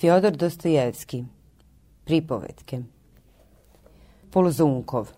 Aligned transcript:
Fjodor 0.00 0.36
Dostojevski 0.36 1.24
Pripovetke 2.04 2.78
Poluzunkov 4.30 5.10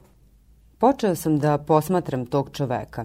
Počeo 0.78 1.14
sam 1.14 1.38
da 1.38 1.58
posmatram 1.58 2.26
tog 2.26 2.50
čoveka. 2.52 3.04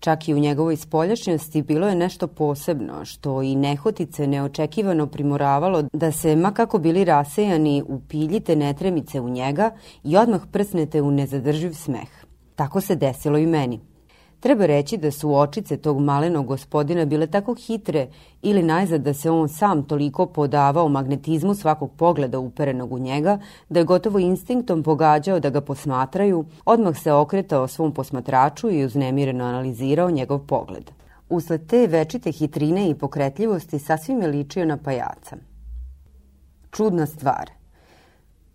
Čak 0.00 0.28
i 0.28 0.34
u 0.34 0.38
njegovoj 0.38 0.76
spoljašnjosti 0.76 1.62
bilo 1.62 1.88
je 1.88 1.94
nešto 1.94 2.26
posebno, 2.26 3.04
što 3.04 3.42
i 3.42 3.54
nehotice 3.54 4.26
neočekivano 4.26 5.06
primoravalo 5.06 5.82
da 5.92 6.12
se, 6.12 6.36
ma 6.36 6.52
kako 6.52 6.78
bili 6.78 7.04
rasejani, 7.04 7.82
upiljite 7.88 8.56
netremice 8.56 9.20
u 9.20 9.28
njega 9.28 9.70
i 10.04 10.16
odmah 10.16 10.40
prsnete 10.52 11.02
u 11.02 11.10
nezadrživ 11.10 11.72
smeh. 11.72 12.08
Tako 12.54 12.80
se 12.80 12.94
desilo 12.94 13.38
i 13.38 13.46
meni. 13.46 13.80
Treba 14.46 14.66
reći 14.66 14.96
da 14.96 15.10
su 15.10 15.34
očice 15.34 15.76
tog 15.76 16.00
malenog 16.00 16.46
gospodina 16.46 17.04
bile 17.04 17.26
tako 17.26 17.54
hitre 17.54 18.06
ili 18.42 18.62
najzad 18.62 19.00
da 19.00 19.14
se 19.14 19.30
on 19.30 19.48
sam 19.48 19.82
toliko 19.82 20.26
podavao 20.26 20.88
magnetizmu 20.88 21.54
svakog 21.54 21.90
pogleda 21.96 22.38
uperenog 22.38 22.92
u 22.92 22.98
njega, 22.98 23.38
da 23.68 23.80
je 23.80 23.84
gotovo 23.84 24.18
instinktom 24.18 24.82
pogađao 24.82 25.40
da 25.40 25.50
ga 25.50 25.60
posmatraju, 25.60 26.44
odmah 26.64 26.98
se 26.98 27.12
okretao 27.12 27.68
svom 27.68 27.92
posmatraču 27.92 28.70
i 28.70 28.84
uznemireno 28.84 29.44
analizirao 29.44 30.10
njegov 30.10 30.38
pogled. 30.38 30.90
Usled 31.28 31.66
te 31.66 31.86
večite 31.86 32.32
hitrine 32.32 32.90
i 32.90 32.94
pokretljivosti 32.94 33.78
sasvim 33.78 34.22
je 34.22 34.28
ličio 34.28 34.64
na 34.64 34.76
pajaca. 34.76 35.36
Čudna 36.70 37.06
stvar. 37.06 37.55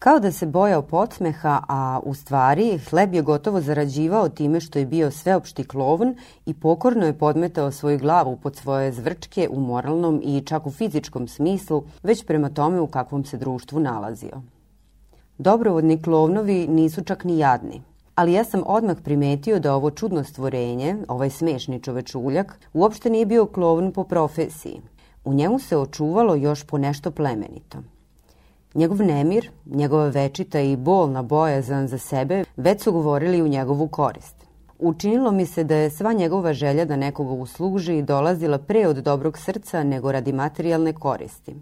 Kao 0.01 0.19
da 0.19 0.31
se 0.31 0.45
bojao 0.45 0.81
podsmeha, 0.81 1.61
a 1.67 1.99
u 2.03 2.13
stvari 2.13 2.79
hleb 2.89 3.13
je 3.13 3.21
gotovo 3.21 3.61
zarađivao 3.61 4.29
time 4.29 4.59
što 4.59 4.79
je 4.79 4.85
bio 4.85 5.11
sveopšti 5.11 5.63
klovn 5.63 6.15
i 6.45 6.53
pokorno 6.53 7.05
je 7.05 7.17
podmetao 7.17 7.71
svoju 7.71 7.99
glavu 7.99 8.37
pod 8.37 8.55
svoje 8.55 8.91
zvrčke 8.91 9.49
u 9.51 9.59
moralnom 9.59 10.21
i 10.23 10.41
čak 10.45 10.67
u 10.67 10.71
fizičkom 10.71 11.27
smislu, 11.27 11.83
već 12.03 12.25
prema 12.25 12.49
tome 12.49 12.79
u 12.79 12.87
kakvom 12.87 13.25
se 13.25 13.37
društvu 13.37 13.79
nalazio. 13.79 14.41
Dobrovodni 15.37 16.01
klovnovi 16.01 16.67
nisu 16.67 17.03
čak 17.03 17.23
ni 17.23 17.37
jadni, 17.37 17.81
ali 18.15 18.33
ja 18.33 18.43
sam 18.43 18.63
odmah 18.65 18.97
primetio 19.03 19.59
da 19.59 19.75
ovo 19.75 19.91
čudno 19.91 20.23
stvorenje, 20.23 20.97
ovaj 21.07 21.29
smešni 21.29 21.79
čovečuljak, 21.79 22.59
uopšte 22.73 23.09
nije 23.09 23.25
bio 23.25 23.45
klovn 23.45 23.91
po 23.91 24.03
profesiji. 24.03 24.81
U 25.25 25.33
njemu 25.33 25.59
se 25.59 25.77
očuvalo 25.77 26.35
još 26.35 26.63
po 26.63 26.77
nešto 26.77 27.11
plemenito– 27.11 27.77
Njegov 28.73 29.01
nemir, 29.01 29.49
njegova 29.65 30.07
večita 30.07 30.59
i 30.59 30.75
bolna 30.75 31.21
bojazan 31.21 31.87
za 31.87 31.97
sebe 31.97 32.43
već 32.57 32.81
su 32.81 32.91
govorili 32.91 33.41
u 33.41 33.47
njegovu 33.47 33.87
korist. 33.87 34.35
Učinilo 34.79 35.31
mi 35.31 35.45
se 35.45 35.63
da 35.63 35.75
je 35.75 35.89
sva 35.89 36.13
njegova 36.13 36.53
želja 36.53 36.85
da 36.85 36.95
nekoga 36.95 37.31
usluži 37.31 38.01
dolazila 38.01 38.57
pre 38.57 38.87
od 38.87 38.95
dobrog 38.95 39.37
srca 39.37 39.83
nego 39.83 40.11
radi 40.11 40.33
materijalne 40.33 40.93
koristi. 40.93 41.55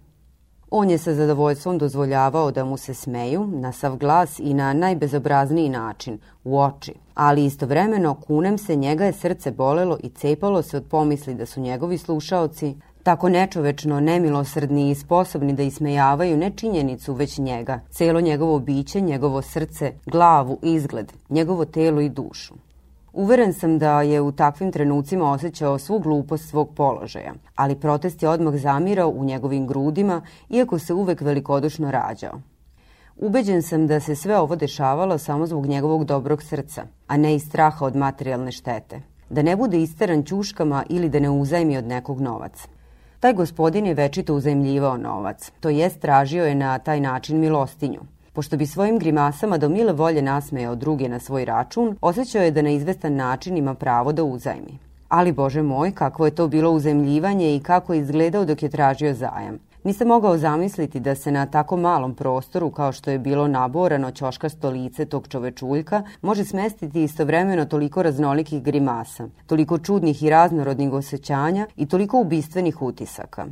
On 0.72 0.90
je 0.90 0.98
sa 0.98 1.14
zadovoljstvom 1.14 1.78
dozvoljavao 1.78 2.52
da 2.52 2.66
mu 2.66 2.78
se 2.78 2.94
smeju 2.94 3.48
na 3.48 3.72
sav 3.72 3.98
glas 3.98 4.40
i 4.40 4.54
na 4.54 4.74
najbezobrazniji 4.74 5.70
način, 5.70 6.20
u 6.44 6.60
oči, 6.60 6.94
ali 7.14 7.46
istovremeno 7.46 8.14
kunem 8.14 8.58
se 8.58 8.76
njega 8.76 9.06
je 9.06 9.14
srce 9.14 9.52
bolelo 9.52 9.98
i 10.04 10.10
cepalo 10.10 10.62
se 10.62 10.78
od 10.78 10.86
pomisli 10.90 11.34
da 11.34 11.46
su 11.46 11.62
njegovi 11.62 11.98
slušaoci 11.98 12.76
tako 13.04 13.30
nečovečno, 13.30 14.00
nemilosrdni 14.00 14.92
i 14.92 14.96
sposobni 14.96 15.54
da 15.54 15.64
ismejavaju 15.64 16.38
ne 16.38 16.52
činjenicu, 16.56 17.14
već 17.14 17.38
njega, 17.38 17.80
celo 17.90 18.22
njegovo 18.22 18.60
biće, 18.60 19.02
njegovo 19.02 19.42
srce, 19.42 19.94
glavu, 20.06 20.60
izgled, 20.62 21.14
njegovo 21.30 21.66
telo 21.66 22.02
i 22.02 22.10
dušu. 22.10 22.54
Uveren 23.14 23.54
sam 23.54 23.80
da 23.80 24.02
je 24.02 24.22
u 24.22 24.32
takvim 24.32 24.72
trenucima 24.72 25.32
osjećao 25.32 25.80
svu 25.80 26.00
glupost 26.00 26.50
svog 26.50 26.70
položaja, 26.76 27.34
ali 27.56 27.80
protest 27.80 28.24
je 28.24 28.30
odmah 28.30 28.56
zamirao 28.56 29.10
u 29.10 29.24
njegovim 29.24 29.68
grudima, 29.68 30.22
iako 30.50 30.80
se 30.80 30.94
uvek 30.94 31.22
velikodušno 31.22 31.92
rađao. 31.92 32.42
Ubeđen 33.18 33.62
sam 33.62 33.88
da 33.88 34.00
se 34.00 34.16
sve 34.16 34.38
ovo 34.38 34.56
dešavalo 34.56 35.18
samo 35.18 35.46
zbog 35.46 35.66
njegovog 35.66 36.06
dobrog 36.06 36.44
srca, 36.44 36.84
a 37.08 37.18
ne 37.18 37.36
iz 37.36 37.44
straha 37.44 37.86
od 37.86 37.96
materijalne 37.96 38.52
štete. 38.52 39.02
Da 39.30 39.42
ne 39.42 39.56
bude 39.56 39.82
isteran 39.82 40.24
ćuškama 40.24 40.84
ili 40.90 41.10
da 41.10 41.20
ne 41.20 41.30
uzajmi 41.30 41.78
od 41.78 41.86
nekog 41.86 42.22
novac. 42.22 42.68
Taj 43.20 43.34
gospodin 43.34 43.86
je 43.86 43.94
večito 43.94 44.36
uzajemljivao 44.36 44.98
novac, 44.98 45.52
to 45.60 45.70
jest 45.70 46.00
tražio 46.00 46.46
je 46.46 46.56
na 46.56 46.80
taj 46.80 47.00
način 47.00 47.40
milostinju. 47.40 48.00
Pošto 48.34 48.58
bi 48.58 48.66
svojim 48.66 49.00
grimasama 49.00 49.58
do 49.58 49.70
mile 49.70 49.94
volje 49.94 50.22
nasmejao 50.22 50.76
druge 50.76 51.10
na 51.10 51.20
svoj 51.20 51.46
račun, 51.46 51.98
osjećao 52.02 52.44
je 52.44 52.52
da 52.52 52.62
na 52.62 52.70
izvestan 52.70 53.16
način 53.16 53.58
ima 53.58 53.74
pravo 53.74 54.12
da 54.12 54.24
uzajmi. 54.24 54.78
Ali, 55.10 55.32
Bože 55.32 55.62
moj, 55.62 55.92
kakvo 55.92 56.26
je 56.26 56.36
to 56.36 56.48
bilo 56.48 56.72
uzemljivanje 56.72 57.56
i 57.56 57.60
kako 57.60 57.94
je 57.94 58.00
izgledao 58.00 58.46
dok 58.46 58.64
je 58.64 58.70
tražio 58.70 59.14
zajam. 59.14 59.60
Nisam 59.84 60.08
mogao 60.08 60.38
zamisliti 60.38 61.00
da 61.00 61.16
se 61.16 61.32
na 61.32 61.46
tako 61.46 61.78
malom 61.78 62.16
prostoru 62.16 62.72
kao 62.72 62.92
što 62.92 63.12
je 63.12 63.20
bilo 63.20 63.48
naborano 63.48 64.12
ćoškasto 64.12 64.70
lice 64.70 65.06
tog 65.06 65.28
čovečuljka 65.28 66.04
može 66.22 66.46
smestiti 66.46 67.04
istovremeno 67.04 67.66
toliko 67.66 68.04
raznolikih 68.04 68.64
grimasa, 68.64 69.28
toliko 69.48 69.78
čudnih 69.78 70.24
i 70.24 70.30
raznorodnih 70.30 70.94
osjećanja 70.94 71.68
i 71.76 71.86
toliko 71.86 72.22
ubistvenih 72.22 72.82
utisaka. 72.82 73.46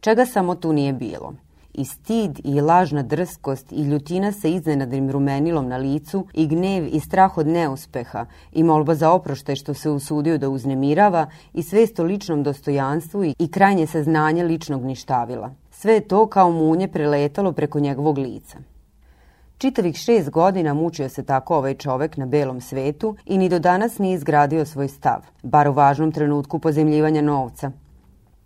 Čega 0.00 0.26
samo 0.26 0.54
tu 0.54 0.72
nije 0.72 0.92
bilo– 0.92 1.34
i 1.76 1.84
stid 1.84 2.40
i 2.44 2.60
lažna 2.60 3.02
drskost 3.02 3.72
i 3.72 3.82
ljutina 3.82 4.32
sa 4.32 4.48
iznenadnim 4.48 5.10
rumenilom 5.10 5.68
na 5.68 5.76
licu 5.76 6.26
i 6.34 6.46
gnev 6.46 6.88
i 6.92 7.00
strah 7.00 7.38
od 7.38 7.46
neuspeha 7.46 8.26
i 8.52 8.62
molba 8.62 8.94
za 8.94 9.10
oproštaj 9.10 9.56
što 9.56 9.74
se 9.74 9.90
usudio 9.90 10.38
da 10.38 10.48
uznemirava 10.48 11.26
i 11.52 11.62
svest 11.62 12.00
o 12.00 12.04
ličnom 12.04 12.42
dostojanstvu 12.42 13.24
i 13.24 13.50
krajnje 13.50 13.86
saznanje 13.86 14.44
ličnog 14.44 14.84
ništavila. 14.84 15.50
Sve 15.70 15.94
je 15.94 16.08
to 16.08 16.26
kao 16.26 16.50
munje 16.50 16.88
preletalo 16.88 17.52
preko 17.52 17.80
njegovog 17.80 18.18
lica. 18.18 18.58
Čitavih 19.58 19.96
šest 19.96 20.30
godina 20.30 20.74
mučio 20.74 21.08
se 21.08 21.24
tako 21.24 21.56
ovaj 21.56 21.74
čovek 21.74 22.16
na 22.16 22.26
belom 22.26 22.60
svetu 22.60 23.16
i 23.26 23.38
ni 23.38 23.48
do 23.48 23.58
danas 23.58 23.98
nije 23.98 24.14
izgradio 24.14 24.64
svoj 24.64 24.88
stav, 24.88 25.20
bar 25.42 25.68
u 25.68 25.72
važnom 25.72 26.12
trenutku 26.12 26.58
pozemljivanja 26.58 27.22
novca, 27.22 27.70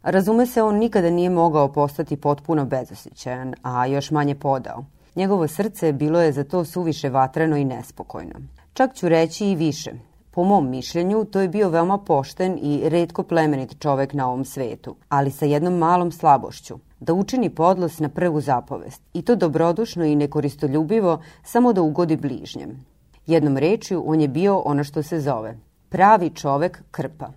Razume 0.03 0.47
se, 0.47 0.63
on 0.63 0.79
nikada 0.79 1.11
nije 1.11 1.31
mogao 1.31 1.73
postati 1.73 2.17
potpuno 2.17 2.65
bezosjećajan, 2.65 3.55
a 3.63 3.87
još 3.87 4.11
manje 4.11 4.35
podao. 4.35 4.85
Njegovo 5.17 5.49
srce 5.49 5.93
bilo 5.93 6.21
je 6.21 6.33
za 6.33 6.45
to 6.45 6.65
suviše 6.65 7.09
vatreno 7.09 7.57
i 7.57 7.65
nespokojno. 7.65 8.35
Čak 8.73 8.95
ću 8.95 9.09
reći 9.09 9.47
i 9.47 9.55
više. 9.55 9.93
Po 10.31 10.45
mom 10.45 10.71
mišljenju, 10.71 11.25
to 11.25 11.41
je 11.41 11.49
bio 11.49 11.69
veoma 11.69 11.99
pošten 11.99 12.59
i 12.63 12.89
redko 12.89 13.23
plemenit 13.23 13.79
čovek 13.79 14.13
na 14.13 14.29
ovom 14.29 14.45
svetu, 14.45 14.97
ali 15.09 15.31
sa 15.31 15.45
jednom 15.45 15.75
malom 15.75 16.13
slabošću, 16.13 16.79
da 17.01 17.15
učini 17.15 17.51
podlos 17.51 17.99
na 17.99 18.09
prvu 18.09 18.41
zapovest, 18.41 19.03
i 19.13 19.23
to 19.23 19.37
dobrodušno 19.37 20.05
i 20.05 20.17
nekoristoljubivo, 20.17 21.21
samo 21.45 21.73
da 21.73 21.83
ugodi 21.83 22.17
bližnjem. 22.17 22.85
Jednom 23.27 23.57
rečju, 23.57 24.03
on 24.07 24.21
je 24.21 24.29
bio 24.29 24.59
ono 24.59 24.85
što 24.85 25.03
se 25.03 25.21
zove 25.21 25.59
pravi 25.89 26.31
čovek 26.31 26.83
krpa. 26.91 27.33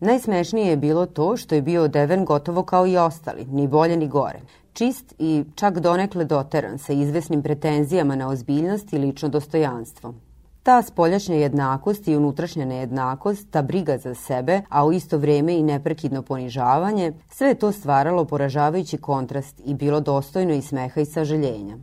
Najsmešnije 0.00 0.70
je 0.70 0.76
bilo 0.76 1.06
to 1.06 1.36
što 1.36 1.54
je 1.54 1.62
bio 1.62 1.82
odeven 1.82 2.24
gotovo 2.24 2.62
kao 2.62 2.86
i 2.86 2.96
ostali, 2.96 3.44
ni 3.44 3.68
bolje 3.68 3.96
ni 3.96 4.08
gore. 4.08 4.40
Čist 4.72 5.14
i 5.18 5.44
čak 5.54 5.78
donekle 5.78 6.24
doteran 6.24 6.78
sa 6.78 6.92
izvesnim 6.92 7.42
pretenzijama 7.42 8.16
na 8.16 8.28
ozbiljnost 8.28 8.92
i 8.92 8.98
lično 8.98 9.28
dostojanstvo. 9.28 10.14
Ta 10.62 10.82
spoljašnja 10.82 11.36
jednakost 11.36 12.08
i 12.08 12.16
unutrašnja 12.16 12.64
nejednakost, 12.64 13.50
ta 13.50 13.62
briga 13.62 13.98
za 13.98 14.14
sebe, 14.14 14.62
a 14.68 14.86
u 14.86 14.92
isto 14.92 15.18
vreme 15.18 15.58
i 15.58 15.62
neprekidno 15.62 16.22
ponižavanje, 16.22 17.12
sve 17.30 17.54
to 17.54 17.72
stvaralo 17.72 18.24
poražavajući 18.24 18.98
kontrast 18.98 19.60
i 19.64 19.74
bilo 19.74 20.00
dostojno 20.00 20.54
i 20.54 20.62
smeha 20.62 21.00
i 21.00 21.04
sažaljenja. 21.04 21.76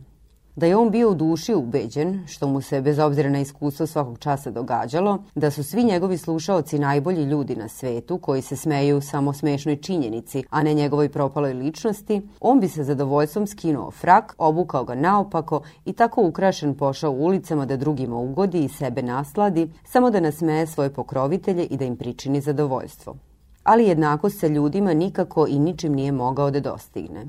Da 0.58 0.66
je 0.66 0.76
on 0.76 0.90
bio 0.90 1.10
u 1.10 1.14
duši 1.14 1.54
ubeđen, 1.54 2.24
što 2.26 2.48
mu 2.48 2.60
se 2.60 2.80
bez 2.80 2.98
obzira 2.98 3.30
na 3.30 3.40
iskustvo 3.40 3.86
svakog 3.86 4.18
časa 4.18 4.50
događalo, 4.50 5.18
da 5.34 5.50
su 5.50 5.64
svi 5.64 5.84
njegovi 5.84 6.18
slušaoci 6.18 6.78
najbolji 6.78 7.24
ljudi 7.24 7.56
na 7.56 7.68
svetu 7.68 8.18
koji 8.18 8.42
se 8.42 8.56
smeju 8.56 9.00
samo 9.00 9.32
smešnoj 9.32 9.76
činjenici, 9.76 10.44
a 10.50 10.62
ne 10.62 10.74
njegovoj 10.74 11.08
propaloj 11.08 11.52
ličnosti, 11.52 12.28
on 12.40 12.60
bi 12.60 12.68
se 12.68 12.84
zadovoljstvom 12.84 13.46
skinuo 13.46 13.90
frak, 13.90 14.34
obukao 14.38 14.84
ga 14.84 14.94
naopako 14.94 15.60
i 15.84 15.92
tako 15.92 16.22
ukrašen 16.22 16.74
pošao 16.74 17.10
ulicama 17.10 17.66
da 17.66 17.76
drugima 17.76 18.16
ugodi 18.16 18.64
i 18.64 18.68
sebe 18.68 19.02
nasladi, 19.02 19.70
samo 19.84 20.10
da 20.10 20.20
nasmeje 20.20 20.66
svoje 20.66 20.90
pokrovitelje 20.90 21.64
i 21.64 21.76
da 21.76 21.84
im 21.84 21.96
pričini 21.96 22.40
zadovoljstvo. 22.40 23.16
Ali 23.64 23.86
jednakost 23.86 24.40
sa 24.40 24.46
ljudima 24.46 24.94
nikako 24.94 25.46
i 25.46 25.58
ničim 25.58 25.92
nije 25.92 26.12
mogao 26.12 26.50
da 26.50 26.60
dostigne. 26.60 27.26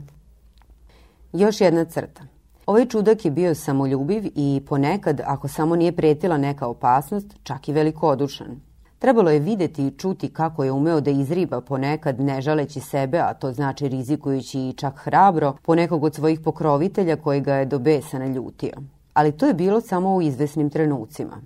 Još 1.33 1.61
jedna 1.61 1.85
crta– 1.85 2.23
Ovaj 2.69 2.85
čudak 2.85 3.25
je 3.25 3.31
bio 3.31 3.55
samoljubiv 3.55 4.25
i 4.35 4.61
ponekad, 4.67 5.21
ako 5.25 5.47
samo 5.47 5.75
nije 5.75 5.91
pretila 5.91 6.37
neka 6.37 6.67
opasnost, 6.67 7.27
čak 7.43 7.67
i 7.67 7.73
velikodušan. 7.73 8.59
Trebalo 8.99 9.31
je 9.31 9.39
videti 9.39 9.87
i 9.87 9.91
čuti 9.91 10.33
kako 10.33 10.63
je 10.63 10.71
umeo 10.71 11.01
da 11.01 11.11
izriba 11.11 11.61
ponekad 11.61 12.19
ne 12.19 12.41
žaleći 12.41 12.79
sebe, 12.79 13.17
a 13.17 13.33
to 13.33 13.51
znači 13.51 13.87
rizikujući 13.87 14.59
i 14.59 14.73
čak 14.73 14.97
hrabro, 14.97 15.55
ponekog 15.65 16.03
od 16.03 16.15
svojih 16.15 16.39
pokrovitelja 16.39 17.15
koji 17.15 17.41
ga 17.41 17.55
je 17.55 17.65
do 17.65 17.79
besa 17.79 18.19
naljutio. 18.19 18.73
Ali 19.13 19.31
to 19.31 19.45
je 19.45 19.53
bilo 19.53 19.81
samo 19.81 20.15
u 20.15 20.21
izvesnim 20.21 20.69
trenucima. 20.69 21.41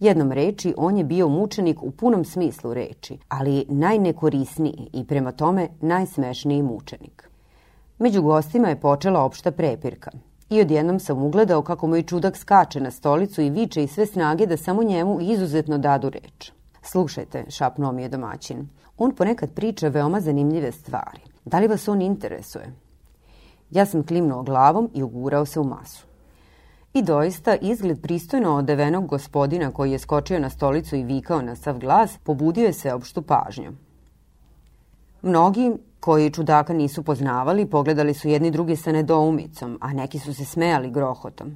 Jednom 0.00 0.32
reči, 0.32 0.74
on 0.76 0.98
je 0.98 1.04
bio 1.04 1.28
mučenik 1.28 1.82
u 1.82 1.90
punom 1.90 2.24
smislu 2.24 2.74
reči, 2.74 3.18
ali 3.28 3.64
najnekorisniji 3.68 4.90
i 4.92 5.04
prema 5.04 5.32
tome 5.32 5.68
najsmešniji 5.80 6.62
mučenik. 6.62 7.35
Među 7.98 8.22
gostima 8.22 8.68
je 8.68 8.80
počela 8.80 9.24
opšta 9.24 9.50
prepirka. 9.50 10.10
I 10.50 10.60
odjednom 10.60 11.00
sam 11.00 11.22
ugledao 11.22 11.62
kako 11.62 11.86
moj 11.86 12.02
čudak 12.02 12.36
skače 12.36 12.80
na 12.80 12.90
stolicu 12.90 13.42
i 13.42 13.50
viče 13.50 13.84
i 13.84 13.88
sve 13.88 14.06
snage 14.06 14.46
da 14.46 14.56
samo 14.56 14.82
njemu 14.82 15.20
izuzetno 15.20 15.78
dadu 15.78 16.10
reč. 16.10 16.52
Slušajte, 16.82 17.44
šapnuo 17.48 17.92
mi 17.92 18.02
je 18.02 18.08
domaćin. 18.08 18.68
On 18.98 19.14
ponekad 19.14 19.50
priča 19.50 19.88
veoma 19.88 20.20
zanimljive 20.20 20.72
stvari. 20.72 21.20
Da 21.44 21.58
li 21.58 21.68
vas 21.68 21.88
on 21.88 22.02
interesuje? 22.02 22.72
Ja 23.70 23.86
sam 23.86 24.06
klimnuo 24.06 24.42
glavom 24.42 24.90
i 24.94 25.02
ugurao 25.02 25.46
se 25.46 25.60
u 25.60 25.64
masu. 25.64 26.06
I 26.94 27.02
doista, 27.02 27.56
izgled 27.56 28.02
pristojno 28.02 28.56
odevenog 28.56 29.06
gospodina 29.06 29.70
koji 29.70 29.92
je 29.92 29.98
skočio 29.98 30.38
na 30.38 30.50
stolicu 30.50 30.96
i 30.96 31.04
vikao 31.04 31.42
na 31.42 31.56
sav 31.56 31.78
glas, 31.78 32.18
pobudio 32.24 32.66
je 32.66 32.72
sveopštu 32.72 33.22
pažnju. 33.22 33.72
Mnogi 35.22 35.72
koji 36.06 36.30
čudaka 36.30 36.72
nisu 36.72 37.02
poznavali, 37.02 37.66
pogledali 37.66 38.14
su 38.14 38.28
jedni 38.28 38.50
drugi 38.50 38.76
sa 38.76 38.92
nedoumicom, 38.92 39.78
a 39.80 39.92
neki 39.92 40.18
su 40.18 40.34
se 40.34 40.44
smejali 40.44 40.90
grohotom. 40.90 41.54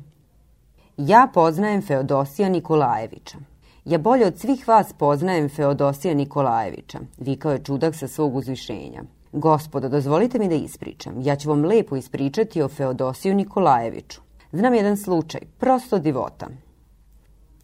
Ja 0.96 1.28
poznajem 1.34 1.82
Feodosija 1.82 2.48
Nikolajevića. 2.48 3.38
Ja 3.84 3.98
bolje 3.98 4.26
od 4.26 4.38
svih 4.38 4.68
vas 4.68 4.92
poznajem 4.92 5.48
Feodosija 5.48 6.14
Nikolajevića, 6.14 6.98
vikao 7.18 7.52
je 7.52 7.62
čudak 7.64 7.94
sa 7.94 8.08
svog 8.08 8.36
uzvišenja. 8.36 9.02
Gospodo, 9.32 9.88
dozvolite 9.88 10.38
mi 10.38 10.48
da 10.48 10.54
ispričam. 10.54 11.20
Ja 11.22 11.36
ću 11.36 11.48
vam 11.48 11.64
lepo 11.64 11.96
ispričati 11.96 12.62
o 12.62 12.68
Feodosiju 12.68 13.34
Nikolajeviću. 13.34 14.20
Znam 14.52 14.74
jedan 14.74 14.96
slučaj, 14.96 15.40
prosto 15.58 15.98
divota. 15.98 16.46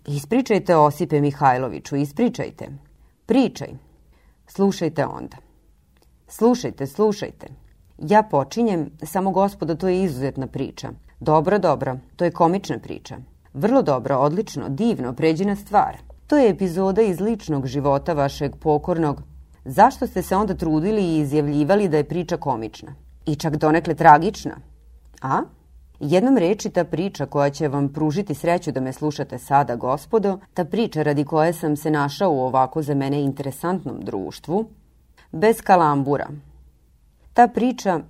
Ispričajte 0.07 0.77
Osipe 0.77 1.21
Mihajloviću, 1.21 1.97
ispričajte. 1.97 2.69
Pričaj. 3.27 3.69
Slušajte 4.47 5.07
onda. 5.07 5.46
Slušajte, 6.29 6.87
slušajte. 6.87 7.47
Ja 7.99 8.23
počinjem, 8.23 8.91
samo 9.03 9.31
gospodo, 9.31 9.75
to 9.75 9.89
je 9.89 10.03
izuzetna 10.03 10.47
priča. 10.47 10.89
Dobro, 11.21 11.59
dobro, 11.59 11.99
to 12.17 12.25
je 12.25 12.31
komična 12.31 12.79
priča. 12.79 13.17
Vrlo 13.55 13.83
dobro, 13.83 14.17
odlično, 14.17 14.69
divno, 14.69 15.13
pređena 15.13 15.57
stvar. 15.57 15.97
To 16.27 16.37
je 16.37 16.51
epizoda 16.51 17.03
iz 17.03 17.21
ličnog 17.21 17.67
života 17.67 18.13
vašeg 18.13 18.57
pokornog. 18.57 19.23
Zašto 19.65 20.07
ste 20.07 20.23
se 20.23 20.37
onda 20.37 20.55
trudili 20.55 21.03
i 21.03 21.19
izjavljivali 21.19 21.89
da 21.89 21.97
je 21.97 22.09
priča 22.09 22.37
komična? 22.37 22.95
I 23.27 23.35
čak 23.35 23.57
donekle 23.57 23.95
tragična? 23.95 24.57
A? 25.23 25.43
Jednom 26.01 26.39
reči 26.39 26.71
ta 26.71 26.85
priča 26.85 27.27
koja 27.27 27.51
će 27.51 27.69
vam 27.69 27.89
pružiti 27.89 28.35
sreću 28.35 28.73
da 28.73 28.81
me 28.81 28.93
slušate 28.93 29.39
sada, 29.39 29.77
gospodo, 29.77 30.39
ta 30.55 30.65
priča 30.65 31.03
radi 31.03 31.25
koje 31.25 31.53
sam 31.53 31.77
se 31.77 31.91
našao 31.91 32.33
u 32.33 32.41
ovako 32.41 32.83
za 32.83 32.95
mene 32.95 33.23
interesantnom 33.23 34.01
društvu, 34.01 34.67
bez 35.37 35.61
kalambura. 35.61 36.29
Ta 37.33 37.49
priča, 37.49 38.01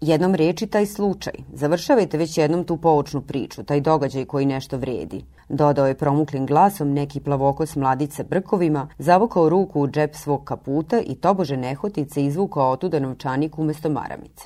jednom 0.00 0.34
reči 0.34 0.66
taj 0.66 0.86
slučaj, 0.86 1.32
završavajte 1.52 2.18
već 2.18 2.38
jednom 2.38 2.64
tu 2.64 2.76
poučnu 2.76 3.20
priču, 3.20 3.62
taj 3.64 3.80
događaj 3.80 4.24
koji 4.24 4.46
nešto 4.46 4.76
vredi. 4.76 5.24
Dodao 5.48 5.86
je 5.86 5.98
promuklim 5.98 6.46
glasom 6.46 6.92
neki 6.92 7.20
plavokos 7.20 7.76
mladice 7.76 8.24
brkovima, 8.24 8.88
zavukao 8.98 9.48
ruku 9.48 9.80
u 9.80 9.88
džep 9.88 10.14
svog 10.14 10.44
kaputa 10.44 11.00
i 11.00 11.14
tobože 11.14 11.56
nehotice 11.56 12.24
izvukao 12.24 12.70
otuda 12.70 13.00
novčanik 13.00 13.58
umesto 13.58 13.90
maramice. 13.90 14.44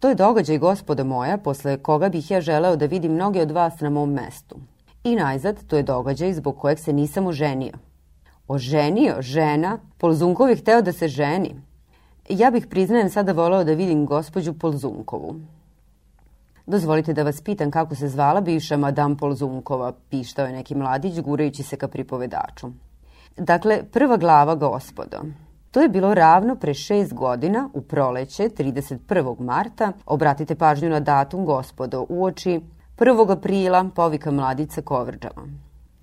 To 0.00 0.08
je 0.08 0.14
događaj, 0.14 0.58
gospodo 0.58 1.04
moja, 1.04 1.38
posle 1.38 1.76
koga 1.76 2.08
bih 2.08 2.30
ja 2.30 2.40
želeo 2.40 2.76
da 2.76 2.86
vidim 2.86 3.12
mnoge 3.12 3.42
od 3.42 3.50
vas 3.50 3.80
na 3.80 3.90
mom 3.90 4.12
mestu. 4.12 4.56
I 5.04 5.16
najzad, 5.16 5.66
to 5.66 5.76
je 5.76 5.82
događaj 5.82 6.32
zbog 6.32 6.58
kojeg 6.58 6.78
se 6.78 6.92
nisam 6.92 7.26
oženio. 7.26 7.72
Oženio? 8.48 9.16
Žena? 9.20 9.78
Polzunkov 9.98 10.50
je 10.50 10.56
hteo 10.56 10.82
da 10.82 10.92
se 10.92 11.08
ženi. 11.08 11.54
Ja 12.28 12.50
bih, 12.50 12.66
priznajem, 12.66 13.10
sada 13.10 13.32
voleo 13.32 13.64
da 13.64 13.72
vidim 13.72 14.06
gospođu 14.06 14.52
Polzunkovu. 14.52 15.34
Dozvolite 16.66 17.12
da 17.12 17.22
vas 17.22 17.40
pitam 17.40 17.70
kako 17.70 17.94
se 17.94 18.08
zvala 18.08 18.40
bivša 18.40 18.76
madam 18.76 19.16
Polzunkova, 19.16 19.92
pištao 20.10 20.46
je 20.46 20.52
neki 20.52 20.74
mladić, 20.74 21.20
gurajući 21.20 21.62
se 21.62 21.76
ka 21.76 21.88
pripovedaču. 21.88 22.68
Dakle, 23.36 23.82
prva 23.92 24.16
glava, 24.16 24.54
gospodo. 24.54 25.18
To 25.70 25.80
je 25.80 25.88
bilo 25.88 26.14
ravno 26.14 26.56
pre 26.56 26.74
šest 26.74 27.14
godina, 27.14 27.68
u 27.72 27.82
proleće, 27.82 28.42
31. 28.42 29.40
marta, 29.40 29.92
obratite 30.06 30.54
pažnju 30.54 30.88
na 30.90 31.00
datum, 31.00 31.44
gospodo, 31.44 32.06
uoči 32.08 32.60
1. 32.98 33.32
aprila, 33.32 33.84
povika 33.94 34.30
mladica 34.30 34.82
Kovrđava. 34.82 35.42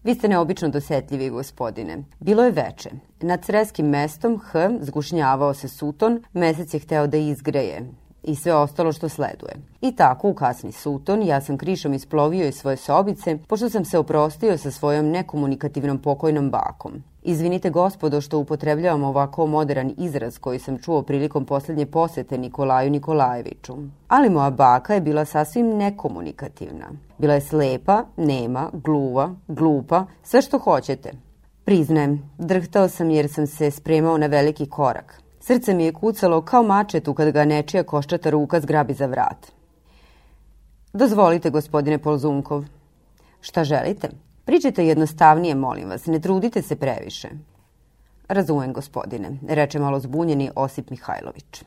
Vi 0.04 0.16
ste 0.16 0.28
neobično 0.28 0.70
dosetljivi, 0.70 1.30
gospodine. 1.30 2.04
Bilo 2.20 2.44
je 2.44 2.52
veče. 2.52 2.90
Nad 3.22 3.46
Creskim 3.46 3.86
mestom 3.86 4.40
H 4.40 4.70
zgušnjavao 4.80 5.54
se 5.54 5.68
suton, 5.68 6.24
mesec 6.34 6.74
je 6.74 6.80
hteo 6.80 7.08
da 7.08 7.18
izgreje 7.18 7.82
i 8.24 8.36
sve 8.36 8.54
ostalo 8.54 8.92
što 8.92 9.10
sleduje. 9.10 9.56
I 9.82 9.96
tako, 9.96 10.30
u 10.30 10.34
kasni 10.34 10.72
suton, 10.72 11.24
ja 11.24 11.42
sam 11.42 11.58
krišom 11.58 11.94
isplovio 11.94 12.48
iz 12.48 12.56
svoje 12.56 12.78
sobice, 12.78 13.38
pošto 13.48 13.70
sam 13.70 13.86
se 13.86 13.98
oprostio 13.98 14.58
sa 14.58 14.72
svojom 14.72 15.10
nekomunikativnom 15.10 15.98
pokojnom 15.98 16.50
bakom. 16.50 17.04
Izvinite 17.24 17.70
gospodo 17.70 18.22
što 18.22 18.40
upotrebljavam 18.40 19.04
ovako 19.04 19.48
modern 19.48 19.92
izraz 19.98 20.38
koji 20.38 20.60
sam 20.60 20.78
čuo 20.78 21.02
prilikom 21.02 21.46
poslednje 21.46 21.86
posete 21.86 22.38
Nikolaju 22.38 22.90
Nikolajeviću. 22.90 23.78
Ali 24.08 24.30
moja 24.30 24.50
baka 24.50 24.94
je 24.94 25.02
bila 25.02 25.26
sasvim 25.26 25.78
nekomunikativna. 25.78 26.86
Bila 27.18 27.34
je 27.34 27.42
slepa, 27.42 28.04
nema, 28.18 28.70
gluva, 28.74 29.36
glupa, 29.48 30.06
sve 30.24 30.42
što 30.42 30.60
hoćete. 30.60 31.12
Priznajem, 31.66 32.30
drhtao 32.38 32.88
sam 32.88 33.10
jer 33.10 33.30
sam 33.30 33.48
se 33.48 33.72
spremao 33.72 34.18
na 34.18 34.28
veliki 34.28 34.66
korak. 34.66 35.22
Srce 35.40 35.74
mi 35.74 35.86
je 35.86 35.94
kucalo 35.94 36.42
kao 36.42 36.64
mačetu 36.64 37.14
kad 37.14 37.32
ga 37.32 37.46
nečija 37.46 37.84
koščata 37.84 38.30
ruka 38.30 38.60
zgrabi 38.60 38.94
za 38.94 39.06
vrat. 39.06 39.52
Dozvolite, 40.94 41.50
gospodine 41.50 41.98
Polzunkov. 41.98 42.66
Šta 43.42 43.64
želite? 43.64 44.10
Pričajte 44.46 44.86
jednostavnije, 44.88 45.56
molim 45.56 45.90
vas, 45.90 46.06
ne 46.06 46.20
trudite 46.20 46.62
se 46.62 46.76
previše. 46.76 47.30
Razumem, 48.28 48.74
gospodine, 48.74 49.38
reče 49.48 49.80
malo 49.80 50.00
zbunjeni 50.00 50.52
Osip 50.56 50.90
Mihajlović. 50.90 51.64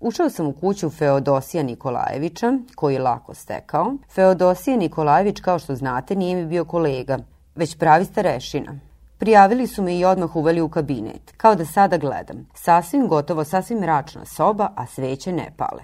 Ušao 0.00 0.30
sam 0.30 0.46
u 0.46 0.52
kuću 0.52 0.90
Feodosija 0.90 1.62
Nikolajevića, 1.62 2.58
koji 2.74 2.94
je 2.94 3.00
lako 3.00 3.34
stekao. 3.34 3.94
Feodosije 4.14 4.76
Nikolajević, 4.76 5.40
kao 5.40 5.58
što 5.58 5.74
znate, 5.74 6.16
nije 6.16 6.36
mi 6.36 6.46
bio 6.46 6.64
kolega, 6.64 7.18
već 7.54 7.78
pravi 7.78 8.04
starešina. 8.04 8.78
Prijavili 9.18 9.66
su 9.66 9.82
me 9.82 9.98
i 9.98 10.04
odmah 10.04 10.36
uveli 10.36 10.60
u 10.60 10.68
kabinet, 10.68 11.32
kao 11.36 11.54
da 11.54 11.64
sada 11.64 11.96
gledam. 11.96 12.48
Sasvim 12.54 13.08
gotovo, 13.08 13.44
sasvim 13.44 13.78
mračna 13.78 14.24
soba, 14.24 14.68
a 14.76 14.86
sveće 14.86 15.32
ne 15.32 15.52
pale. 15.56 15.82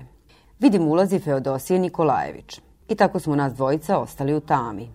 Vidim 0.59 0.89
ulazi 0.89 1.19
Feodosije 1.19 1.79
Nikolajević. 1.79 2.61
I 2.89 2.95
tako 2.95 3.21
smo 3.21 3.37
nas 3.37 3.55
dvojica 3.55 3.99
ostali 3.99 4.35
u 4.35 4.41
tami. 4.41 4.91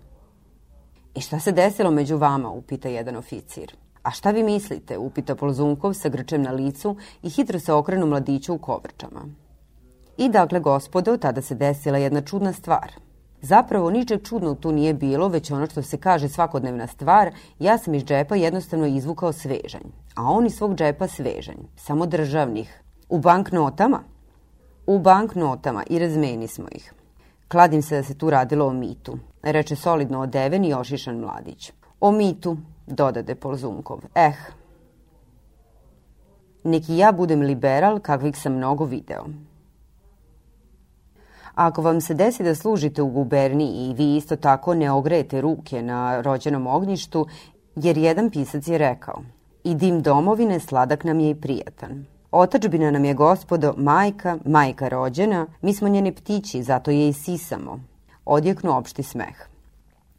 I 1.15 1.21
šta 1.21 1.39
se 1.39 1.51
desilo 1.51 1.91
među 1.91 2.17
vama, 2.17 2.49
upita 2.49 2.89
jedan 2.89 3.15
oficir. 3.15 3.75
A 4.03 4.11
šta 4.11 4.31
vi 4.31 4.43
mislite, 4.43 4.97
upita 4.97 5.35
Polzunkov 5.35 5.93
sa 5.93 6.09
grčem 6.09 6.41
na 6.41 6.51
licu 6.51 6.95
i 7.23 7.29
hitro 7.29 7.59
se 7.59 7.73
okrenu 7.73 8.05
mladiću 8.05 8.53
u 8.53 8.57
kovrčama. 8.57 9.21
I 10.17 10.29
dakle, 10.29 10.59
gospodo, 10.59 11.17
tada 11.17 11.41
se 11.41 11.55
desila 11.55 11.97
jedna 11.97 12.21
čudna 12.21 12.53
stvar– 12.53 12.91
Zapravo 13.41 13.91
ničeg 13.91 14.23
čudnog 14.23 14.59
tu 14.59 14.71
nije 14.71 14.93
bilo, 14.93 15.27
već 15.27 15.51
ono 15.51 15.65
što 15.65 15.81
se 15.81 15.97
kaže 15.97 16.29
svakodnevna 16.29 16.87
stvar, 16.87 17.31
ja 17.59 17.77
sam 17.77 17.93
iz 17.93 18.03
džepa 18.03 18.35
jednostavno 18.35 18.85
izvukao 18.85 19.33
svežanj, 19.33 19.87
a 20.15 20.23
on 20.23 20.45
iz 20.45 20.53
svog 20.53 20.75
džepa 20.75 21.07
svežanj, 21.07 21.57
samo 21.75 22.05
državnih. 22.05 22.81
U 23.09 23.19
banknotama? 23.19 24.03
U 24.87 24.99
banknotama 24.99 25.83
i 25.89 25.99
razmeni 25.99 26.47
smo 26.47 26.65
ih. 26.71 26.93
Kladim 27.47 27.81
se 27.81 27.95
da 27.95 28.03
se 28.03 28.17
tu 28.17 28.29
radilo 28.29 28.67
o 28.67 28.73
mitu, 28.73 29.17
reče 29.43 29.75
solidno 29.75 30.21
odeven 30.21 30.65
i 30.65 30.73
ošišan 30.73 31.19
mladić. 31.19 31.71
O 31.99 32.11
mitu, 32.11 32.57
dodade 32.87 33.35
Polzunkov. 33.35 33.99
Eh, 34.15 34.33
neki 36.63 36.97
ja 36.97 37.11
budem 37.11 37.41
liberal 37.41 37.99
kakvih 37.99 38.37
sam 38.37 38.53
mnogo 38.53 38.85
video. 38.85 39.25
Ako 41.55 41.81
vam 41.81 42.01
se 42.01 42.13
desi 42.13 42.43
da 42.43 42.55
služite 42.55 43.01
u 43.01 43.07
guberniji 43.07 43.89
i 43.89 43.93
vi 43.93 44.15
isto 44.15 44.35
tako 44.35 44.73
ne 44.73 44.91
ogrejete 44.91 45.41
ruke 45.41 45.81
na 45.81 46.21
rođenom 46.21 46.67
ognjištu, 46.67 47.27
jer 47.75 47.97
jedan 47.97 48.29
pisac 48.29 48.67
je 48.67 48.77
rekao 48.77 49.21
i 49.63 49.75
dim 49.75 50.01
domovine 50.01 50.59
sladak 50.59 51.03
nam 51.03 51.19
je 51.19 51.29
i 51.29 51.35
prijatan. 51.35 52.05
Otačbina 52.31 52.91
nam 52.91 53.05
je 53.05 53.13
gospodo 53.13 53.73
majka, 53.77 54.37
majka 54.45 54.87
rođena, 54.87 55.47
mi 55.61 55.73
smo 55.73 55.89
njene 55.89 56.15
ptići, 56.15 56.63
zato 56.63 56.91
je 56.91 57.09
i 57.09 57.13
sisamo. 57.13 57.79
Odjeknu 58.25 58.77
opšti 58.77 59.03
smeh. 59.03 59.47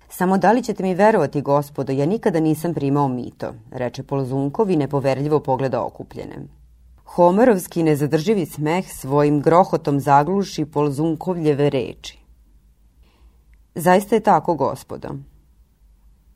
Samo 0.09 0.38
da 0.38 0.52
li 0.52 0.62
ćete 0.62 0.82
mi 0.82 0.94
verovati, 0.94 1.42
gospodo, 1.42 1.92
ja 1.92 2.06
nikada 2.06 2.40
nisam 2.40 2.75
primao 2.75 3.09
mito, 3.09 3.54
reče 3.71 4.02
Polzunkov 4.02 4.71
i 4.71 4.76
nepoverljivo 4.76 5.40
pogleda 5.40 5.82
okupljene. 5.82 6.37
Homerovski 7.04 7.82
nezadrživi 7.82 8.47
smeh 8.47 8.92
svojim 8.92 9.40
grohotom 9.40 10.00
zagluši 10.00 10.64
Polzunkovljeve 10.64 11.71
reči. 11.71 12.18
Zaista 13.75 14.14
je 14.14 14.21
tako, 14.21 14.54
gospodo. 14.54 15.09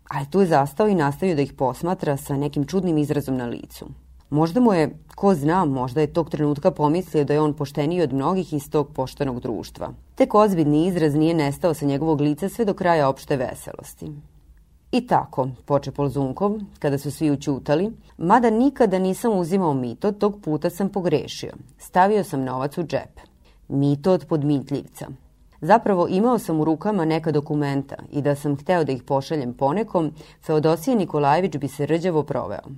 Ali 0.08 0.30
tu 0.30 0.40
je 0.40 0.46
zastao 0.46 0.88
i 0.88 0.94
nastavio 0.94 1.34
da 1.34 1.42
ih 1.42 1.52
posmatra 1.52 2.16
sa 2.16 2.36
nekim 2.36 2.64
čudnim 2.66 2.98
izrazom 2.98 3.36
na 3.36 3.46
licu. 3.46 3.86
Možda 4.30 4.60
mu 4.60 4.72
je, 4.72 4.98
ko 5.14 5.34
zna, 5.34 5.64
možda 5.64 6.00
je 6.00 6.12
tog 6.12 6.30
trenutka 6.30 6.70
pomislio 6.70 7.24
da 7.24 7.32
je 7.32 7.40
on 7.40 7.54
pošteniji 7.54 8.02
od 8.02 8.12
mnogih 8.12 8.52
iz 8.52 8.70
tog 8.70 8.92
poštenog 8.92 9.40
društva. 9.40 9.92
Tek 10.14 10.34
ozbiljni 10.34 10.86
izraz 10.86 11.14
nije 11.14 11.34
nestao 11.34 11.74
sa 11.74 11.86
njegovog 11.86 12.20
lica 12.20 12.48
sve 12.48 12.64
do 12.64 12.74
kraja 12.74 13.08
opšte 13.08 13.36
veselosti. 13.36 14.12
I 14.92 15.06
tako, 15.06 15.48
poče 15.64 15.90
Polzunkov, 15.90 16.58
kada 16.78 16.98
su 16.98 17.10
svi 17.10 17.30
učutali, 17.30 17.92
mada 18.18 18.50
nikada 18.50 18.98
nisam 18.98 19.38
uzimao 19.38 19.74
mito, 19.74 20.12
tog 20.12 20.40
puta 20.44 20.70
sam 20.70 20.88
pogrešio. 20.88 21.52
Stavio 21.78 22.24
sam 22.24 22.44
novac 22.44 22.78
u 22.78 22.82
džep. 22.82 23.20
Mito 23.68 24.12
od 24.12 24.26
podmitljivca. 24.28 25.06
Zapravo 25.60 26.06
imao 26.10 26.38
sam 26.38 26.60
u 26.60 26.64
rukama 26.64 27.04
neka 27.04 27.32
dokumenta 27.32 27.96
i 28.12 28.22
da 28.22 28.34
sam 28.34 28.56
hteo 28.56 28.84
da 28.84 28.92
ih 28.92 29.02
pošaljem 29.02 29.54
ponekom, 29.54 30.12
Feodosije 30.46 30.96
Nikolajević 30.96 31.56
bi 31.56 31.68
se 31.68 31.86
rđavo 31.86 32.22
proveo. 32.22 32.68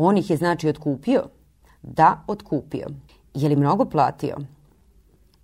On 0.00 0.16
ih 0.16 0.30
je 0.30 0.36
znači 0.36 0.68
otkupio? 0.68 1.22
Da, 1.82 2.24
otkupio. 2.26 2.86
Je 3.34 3.48
li 3.48 3.56
mnogo 3.56 3.84
platio? 3.84 4.36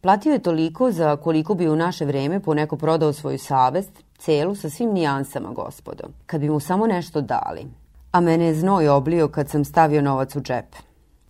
Platio 0.01 0.33
je 0.33 0.39
toliko 0.39 0.91
za 0.93 1.17
koliko 1.17 1.55
bi 1.55 1.69
u 1.69 1.77
naše 1.77 2.05
vreme 2.05 2.41
poneko 2.41 2.77
prodao 2.77 3.13
svoju 3.13 3.39
savest, 3.39 3.91
celu 4.19 4.55
sa 4.55 4.71
svim 4.71 4.93
nijansama, 4.93 5.49
gospodo, 5.49 6.05
kad 6.27 6.41
bi 6.41 6.51
mu 6.51 6.61
samo 6.61 6.87
nešto 6.87 7.21
dali. 7.21 7.67
A 8.13 8.21
mene 8.21 8.45
je 8.45 8.55
znoj 8.55 8.89
oblio 8.89 9.29
kad 9.29 9.49
sam 9.49 9.65
stavio 9.65 10.03
novac 10.03 10.37
u 10.37 10.41
džep. 10.41 10.77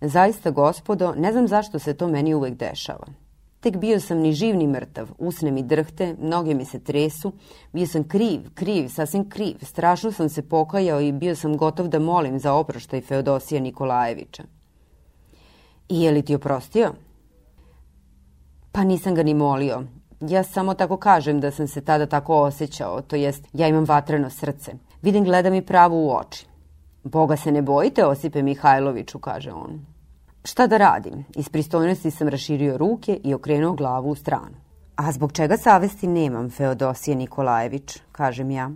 Zaista, 0.01 0.51
gospodo, 0.51 1.15
ne 1.17 1.33
znam 1.33 1.49
zašto 1.49 1.79
se 1.79 1.95
to 1.95 2.09
meni 2.09 2.35
uvek 2.35 2.55
dešava. 2.55 3.07
Tek 3.65 3.77
bio 3.77 4.01
sam 4.01 4.19
ni 4.19 4.33
živ 4.33 4.57
ni 4.57 4.67
mrtav, 4.67 5.09
usne 5.19 5.51
mi 5.51 5.63
drhte, 5.63 6.17
noge 6.19 6.55
mi 6.55 6.65
se 6.65 6.79
tresu, 6.79 7.33
bio 7.73 7.87
sam 7.87 8.05
kriv, 8.09 8.41
kriv, 8.55 8.89
sasvim 8.89 9.29
kriv, 9.29 9.55
strašno 9.63 10.13
sam 10.13 10.29
se 10.29 10.43
pokajao 10.49 11.01
i 11.01 11.13
bio 11.13 11.37
sam 11.37 11.57
gotov 11.57 11.89
da 11.89 11.99
molim 11.99 12.39
za 12.39 12.53
oproštaj 12.55 13.01
Feodosija 13.01 13.61
Nikolajevića. 13.61 14.43
I 15.89 16.03
je 16.03 16.11
li 16.13 16.23
ti 16.23 16.35
oprostio? 16.35 16.93
Pa 18.73 18.85
nisam 18.85 19.15
ga 19.15 19.23
ni 19.23 19.35
molio. 19.35 19.83
Ja 20.21 20.43
samo 20.43 20.75
tako 20.75 20.97
kažem 20.97 21.41
da 21.41 21.51
sam 21.51 21.69
se 21.69 21.81
tada 21.81 22.07
tako 22.07 22.43
osjećao, 22.43 23.01
to 23.01 23.17
jest 23.17 23.49
ja 23.53 23.69
imam 23.69 23.85
vatreno 23.85 24.31
srce. 24.31 24.73
Vidim 25.03 25.25
gleda 25.25 25.51
mi 25.51 25.67
pravo 25.67 25.97
u 25.97 26.17
oči. 26.17 26.47
Boga 27.05 27.37
se 27.37 27.53
ne 27.53 27.63
bojite, 27.63 28.05
Osipe 28.05 28.43
Mihajloviću, 28.43 29.19
kaže 29.19 29.53
on. 29.53 29.94
Šta 30.45 30.67
da 30.67 30.77
radim? 30.77 31.25
Iz 31.35 31.49
pristojnosti 31.49 32.11
sam 32.11 32.29
raširio 32.29 32.77
ruke 32.77 33.21
i 33.25 33.35
okrenuo 33.35 33.73
glavu 33.73 34.11
u 34.11 34.15
stranu. 34.15 34.57
A 34.97 35.13
zbog 35.13 35.33
čega 35.33 35.57
savesti 35.57 36.07
nemam, 36.07 36.51
Feodosije 36.51 37.17
Nikolajević, 37.17 37.99
kažem 38.13 38.51
ja. 38.51 38.71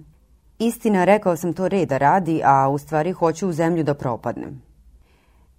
Istina, 0.58 1.04
rekao 1.04 1.36
sam 1.36 1.52
to 1.52 1.68
reda 1.68 1.98
radi, 1.98 2.40
a 2.44 2.68
u 2.68 2.78
stvari 2.78 3.12
hoću 3.12 3.48
u 3.48 3.52
zemlju 3.52 3.84
da 3.84 3.94
propadnem. 3.94 4.62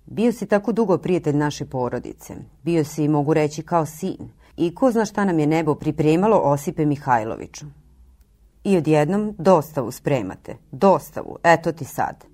Bio 0.06 0.32
si 0.32 0.46
tako 0.46 0.72
dugo 0.72 0.98
prijatelj 0.98 1.38
naše 1.38 1.66
porodice. 1.66 2.36
Bio 2.64 2.84
si, 2.84 3.08
mogu 3.08 3.34
reći, 3.34 3.62
kao 3.62 3.86
sin. 3.86 4.30
I 4.58 4.76
ko 4.76 4.92
zna 4.92 5.06
šta 5.06 5.26
nam 5.26 5.40
je 5.40 5.48
nebo 5.48 5.76
pripremalo 5.76 6.38
Osipe 6.38 6.86
Mihajloviću. 6.86 7.66
I 8.64 8.78
odjednom 8.78 9.36
dostavu 9.38 9.92
spremate. 9.92 10.56
Dostavu, 10.72 11.38
eto 11.44 11.72
ti 11.72 11.86
sad. 11.86 12.29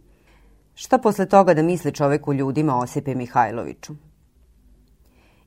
Šta 0.77 0.98
posle 0.98 1.25
toga 1.25 1.53
da 1.53 1.62
misli 1.62 1.91
čovek 1.91 2.27
o 2.27 2.34
ljudima 2.34 2.77
Osipe 2.77 3.15
Mihajloviću? 3.15 3.94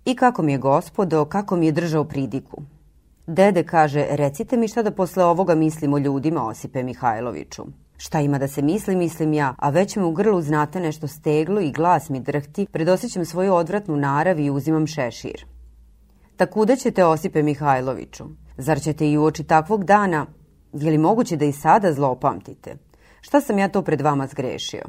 I 0.04 0.16
kako 0.16 0.42
mi 0.42 0.52
je 0.52 0.58
gospodo, 0.58 1.25
kako 1.25 1.56
mi 1.56 1.66
je 1.66 1.73
držao 1.73 2.04
pridiku. 2.04 2.62
Dede 3.26 3.62
kaže, 3.62 4.06
recite 4.11 4.56
mi 4.56 4.68
šta 4.68 4.82
da 4.82 4.90
posle 4.90 5.25
ovoga 5.25 5.54
mislim 5.54 5.94
o 5.94 5.99
ljudima 5.99 6.47
Osipe 6.47 6.82
Mihajloviću. 6.82 7.62
Šta 7.97 8.20
ima 8.20 8.38
da 8.38 8.49
se 8.49 8.62
misli, 8.62 8.97
mislim 8.97 9.32
ja, 9.32 9.54
a 9.58 9.70
već 9.70 9.97
me 9.97 10.04
u 10.04 10.12
grlu 10.12 10.40
znate 10.42 10.80
nešto 10.80 11.08
steglo 11.08 11.61
i 11.61 11.73
glas 11.73 12.08
mi 12.08 12.20
drhti, 12.20 12.66
predosjećam 12.73 13.25
svoju 13.25 13.54
odvratnu 13.54 13.97
narav 13.97 14.40
i 14.40 14.50
uzimam 14.50 14.87
šešir. 14.87 15.47
Takuda 16.37 16.76
ćete 16.76 17.04
Osipe 17.04 17.42
Mihajloviću? 17.42 18.25
Zar 18.56 18.80
ćete 18.80 19.11
i 19.11 19.18
u 19.18 19.25
oči 19.25 19.44
takvog 19.44 19.85
dana, 19.85 20.26
je 20.73 20.90
li 20.90 20.99
moguće 20.99 21.37
da 21.37 21.44
i 21.44 21.52
sada 21.52 21.92
zlopamtite? 21.92 22.76
Šta 23.20 23.40
sam 23.40 23.58
ja 23.58 23.68
to 23.68 23.82
pred 23.82 24.00
vama 24.00 24.26
zgrešio? 24.26 24.82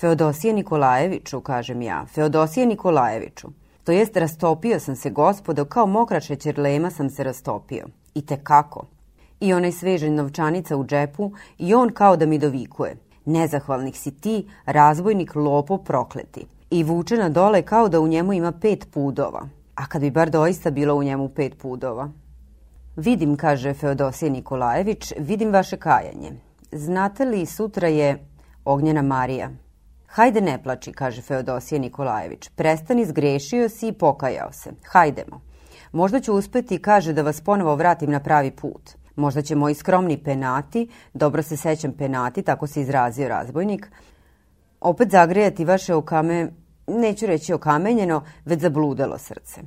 Feodosije 0.00 0.52
Nikolajeviću, 0.52 1.40
kažem 1.40 1.82
ja, 1.82 2.06
Feodosije 2.14 2.66
Nikolajeviću. 2.66 3.48
To 3.84 3.92
jest, 3.92 4.16
rastopio 4.16 4.80
sam 4.80 4.96
se, 4.96 5.10
gospodo, 5.10 5.64
kao 5.64 5.86
mokra 5.86 6.20
šećerlema 6.20 6.90
sam 6.90 7.10
se 7.10 7.24
rastopio. 7.24 7.86
I 8.14 8.26
te 8.26 8.36
kako? 8.36 8.86
I 9.40 9.52
onaj 9.54 9.72
svežanj 9.72 10.14
novčanica 10.14 10.76
u 10.76 10.84
džepu 10.84 11.32
i 11.58 11.74
on 11.74 11.90
kao 11.90 12.16
da 12.16 12.26
mi 12.26 12.38
dovikuje. 12.38 12.96
Nezahvalnik 13.24 13.96
si 13.96 14.10
ti, 14.10 14.48
razbojnik 14.66 15.34
lopo 15.34 15.78
prokleti. 15.78 16.46
I 16.70 16.84
vuče 16.84 17.16
na 17.16 17.28
dole 17.28 17.62
kao 17.62 17.88
da 17.88 18.00
u 18.00 18.08
njemu 18.08 18.32
ima 18.32 18.52
pet 18.52 18.88
pudova. 18.92 19.48
A 19.74 19.86
kad 19.86 20.00
bi 20.00 20.10
bar 20.10 20.30
doista 20.30 20.70
bilo 20.70 20.94
u 20.94 21.02
njemu 21.02 21.28
pet 21.28 21.58
pudova. 21.58 22.10
Vidim, 22.96 23.36
kaže 23.36 23.74
Feodosije 23.74 24.30
Nikolajević, 24.30 25.12
vidim 25.18 25.52
vaše 25.52 25.76
kajanje. 25.76 26.32
Znate 26.72 27.24
li, 27.24 27.46
sutra 27.46 27.88
je 27.88 28.26
Ognjena 28.64 29.02
Marija. 29.02 29.50
Hajde 30.12 30.40
ne 30.40 30.62
plači, 30.62 30.92
kaže 30.92 31.22
Feodosije 31.22 31.78
Nikolajević. 31.78 32.48
Prestani, 32.48 33.04
zgrešio 33.04 33.68
si 33.68 33.88
i 33.88 33.92
pokajao 33.92 34.52
se. 34.52 34.72
Hajdemo. 34.84 35.40
Možda 35.92 36.20
ću 36.20 36.34
uspeti, 36.34 36.78
kaže, 36.78 37.12
da 37.12 37.22
vas 37.22 37.40
ponovo 37.40 37.76
vratim 37.76 38.10
na 38.10 38.20
pravi 38.20 38.50
put. 38.50 38.90
Možda 39.16 39.42
će 39.42 39.56
moji 39.56 39.74
skromni 39.74 40.18
penati, 40.24 40.88
dobro 41.14 41.42
se 41.42 41.56
sećam 41.56 41.92
penati, 41.92 42.42
tako 42.42 42.66
se 42.66 42.80
izrazio 42.80 43.28
razbojnik, 43.28 43.90
opet 44.80 45.10
zagrejati 45.10 45.64
vaše 45.64 45.94
okame, 45.94 46.52
neću 46.86 47.26
reći 47.26 47.52
okamenjeno, 47.52 48.22
već 48.44 48.60
zabludelo 48.60 49.18
srce. 49.18 49.60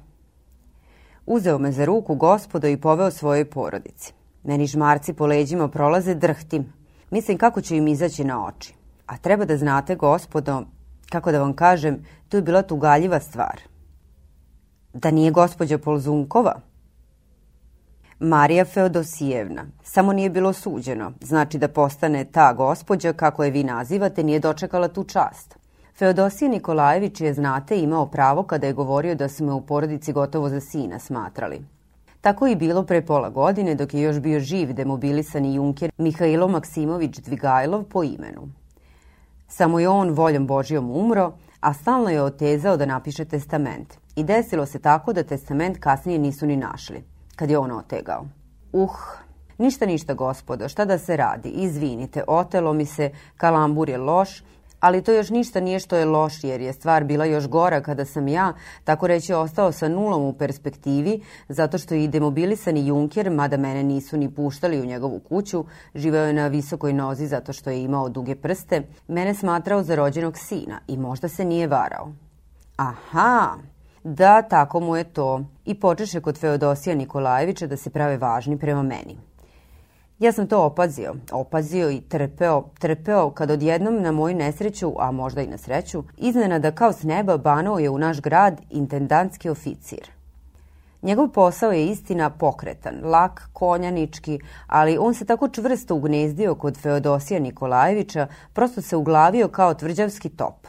Uzeo 1.25 1.57
me 1.57 1.71
za 1.71 1.85
ruku 1.85 2.15
gospodo 2.15 2.67
i 2.67 2.77
poveo 2.77 3.11
svojoj 3.11 3.49
porodici. 3.49 4.13
Meni 4.43 4.67
žmarci 4.67 5.13
po 5.13 5.25
leđima 5.25 5.67
prolaze 5.67 6.15
drhtim. 6.15 6.73
Mislim 7.09 7.37
kako 7.37 7.61
će 7.61 7.77
im 7.77 7.87
izaći 7.87 8.23
na 8.23 8.45
oči. 8.45 8.84
A 9.05 9.17
treba 9.17 9.45
da 9.45 9.57
znate, 9.57 9.95
gospodo, 9.95 10.63
kako 11.09 11.31
da 11.31 11.39
vam 11.39 11.53
kažem, 11.53 12.05
tu 12.29 12.37
je 12.37 12.41
bila 12.41 12.61
tugaljiva 12.61 13.19
stvar. 13.19 13.61
Da 14.93 15.11
nije 15.11 15.31
gospođa 15.31 15.77
Polzunkova? 15.77 16.55
Marija 18.19 18.65
Feodosijevna. 18.65 19.65
Samo 19.83 20.13
nije 20.13 20.29
bilo 20.29 20.53
suđeno. 20.53 21.11
Znači 21.21 21.57
da 21.57 21.67
postane 21.67 22.25
ta 22.25 22.53
gospođa, 22.53 23.13
kako 23.13 23.43
je 23.43 23.51
vi 23.51 23.63
nazivate, 23.63 24.23
nije 24.23 24.39
dočekala 24.39 24.87
tu 24.87 25.03
čast. 25.03 25.57
Feodosije 25.97 26.49
Nikolajević 26.49 27.21
je, 27.21 27.33
znate, 27.33 27.79
imao 27.79 28.05
pravo 28.05 28.43
kada 28.43 28.67
je 28.67 28.73
govorio 28.73 29.15
da 29.15 29.29
su 29.29 29.45
me 29.45 29.53
u 29.53 29.61
porodici 29.61 30.13
gotovo 30.13 30.49
za 30.49 30.59
sina 30.59 30.99
smatrali. 30.99 31.61
Tako 32.21 32.47
i 32.47 32.55
bilo 32.55 32.83
pre 32.83 33.01
pola 33.01 33.29
godine 33.29 33.75
dok 33.75 33.93
je 33.93 34.01
još 34.01 34.19
bio 34.19 34.39
živ 34.39 34.73
demobilisani 34.73 35.55
junker 35.55 35.91
Mihajlo 35.97 36.47
Maksimović 36.47 37.19
Dvigajlov 37.19 37.83
po 37.83 38.03
imenu. 38.03 38.47
Samo 39.57 39.79
je 39.79 39.89
on 39.89 40.09
voljom 40.09 40.47
Božijom 40.47 40.91
umro, 40.91 41.33
a 41.59 41.73
stalno 41.73 42.09
je 42.09 42.21
otezao 42.21 42.77
da 42.77 42.85
napiše 42.85 43.25
testament. 43.25 43.93
I 44.15 44.23
desilo 44.23 44.65
se 44.65 44.79
tako 44.79 45.13
da 45.13 45.23
testament 45.23 45.77
kasnije 45.79 46.19
nisu 46.19 46.45
ni 46.45 46.55
našli, 46.55 47.03
kad 47.35 47.49
je 47.49 47.57
on 47.57 47.71
otegao. 47.71 48.25
Uh, 48.73 48.91
ništa 49.57 49.85
ništa 49.85 50.13
gospodo, 50.13 50.69
šta 50.69 50.85
da 50.85 50.97
se 50.97 51.17
radi, 51.17 51.49
izvinite, 51.49 52.23
otelo 52.27 52.73
mi 52.73 52.85
se, 52.85 53.11
kalambur 53.37 53.89
je 53.89 53.97
loš, 53.97 54.43
ali 54.85 55.01
to 55.01 55.11
još 55.11 55.29
ništa 55.29 55.59
nije 55.59 55.79
što 55.79 55.95
je 55.95 56.05
loš, 56.05 56.43
jer 56.43 56.61
je 56.61 56.73
stvar 56.73 57.03
bila 57.03 57.25
još 57.25 57.47
gora 57.47 57.81
kada 57.81 58.05
sam 58.05 58.27
ja, 58.27 58.53
tako 58.83 59.07
reći, 59.07 59.33
ostao 59.33 59.71
sa 59.71 59.87
nulom 59.87 60.23
u 60.23 60.33
perspektivi, 60.33 61.21
zato 61.49 61.77
što 61.77 61.95
i 61.95 62.07
demobilisani 62.07 62.87
Junker, 62.87 63.31
mada 63.31 63.57
mene 63.57 63.83
nisu 63.83 64.17
ni 64.17 64.29
puštali 64.29 64.81
u 64.81 64.85
njegovu 64.85 65.19
kuću, 65.19 65.65
živeo 65.95 66.25
je 66.25 66.33
na 66.33 66.47
visokoj 66.47 66.93
nozi 66.93 67.27
zato 67.27 67.53
što 67.53 67.69
je 67.69 67.83
imao 67.83 68.09
duge 68.09 68.35
prste, 68.35 68.81
mene 69.07 69.33
smatrao 69.33 69.83
za 69.83 69.95
rođenog 69.95 70.37
sina 70.37 70.79
i 70.87 70.97
možda 70.97 71.27
se 71.27 71.45
nije 71.45 71.67
varao. 71.67 72.11
Aha, 72.77 73.57
da, 74.03 74.41
tako 74.41 74.79
mu 74.79 74.95
je 74.95 75.03
to. 75.03 75.45
I 75.65 75.79
počeše 75.79 76.21
kod 76.21 76.37
Feodosija 76.39 76.95
Nikolajevića 76.95 77.67
da 77.67 77.77
se 77.77 77.89
prave 77.89 78.17
važni 78.17 78.59
prema 78.59 78.83
meni. 78.83 79.17
Ja 80.19 80.31
sam 80.31 80.47
to 80.47 80.63
opazio, 80.63 81.15
opazio 81.31 81.89
i 81.91 82.01
trpeo, 82.01 82.63
trpeo 82.79 83.29
kad 83.29 83.51
odjednom 83.51 84.01
na 84.01 84.11
moju 84.11 84.35
nesreću, 84.35 84.93
a 84.99 85.11
možda 85.11 85.41
i 85.41 85.47
na 85.47 85.57
sreću, 85.57 86.03
iznenada 86.17 86.71
kao 86.71 86.93
s 86.93 87.03
neba 87.03 87.37
banuo 87.37 87.79
je 87.79 87.89
u 87.89 87.97
naš 87.97 88.21
grad 88.21 88.61
intendantski 88.69 89.49
oficir. 89.49 90.09
Njegov 91.01 91.27
posao 91.27 91.71
je 91.71 91.85
istina 91.85 92.29
pokretan, 92.29 92.95
lak, 93.03 93.49
konjanički, 93.53 94.39
ali 94.67 94.97
on 94.97 95.13
se 95.13 95.25
tako 95.25 95.49
čvrsto 95.49 95.95
ugnezdio 95.95 96.55
kod 96.55 96.77
Feodosija 96.77 97.39
Nikolajevića, 97.39 98.27
prosto 98.53 98.81
se 98.81 98.95
uglavio 98.95 99.47
kao 99.47 99.73
tvrđavski 99.73 100.29
top. 100.29 100.67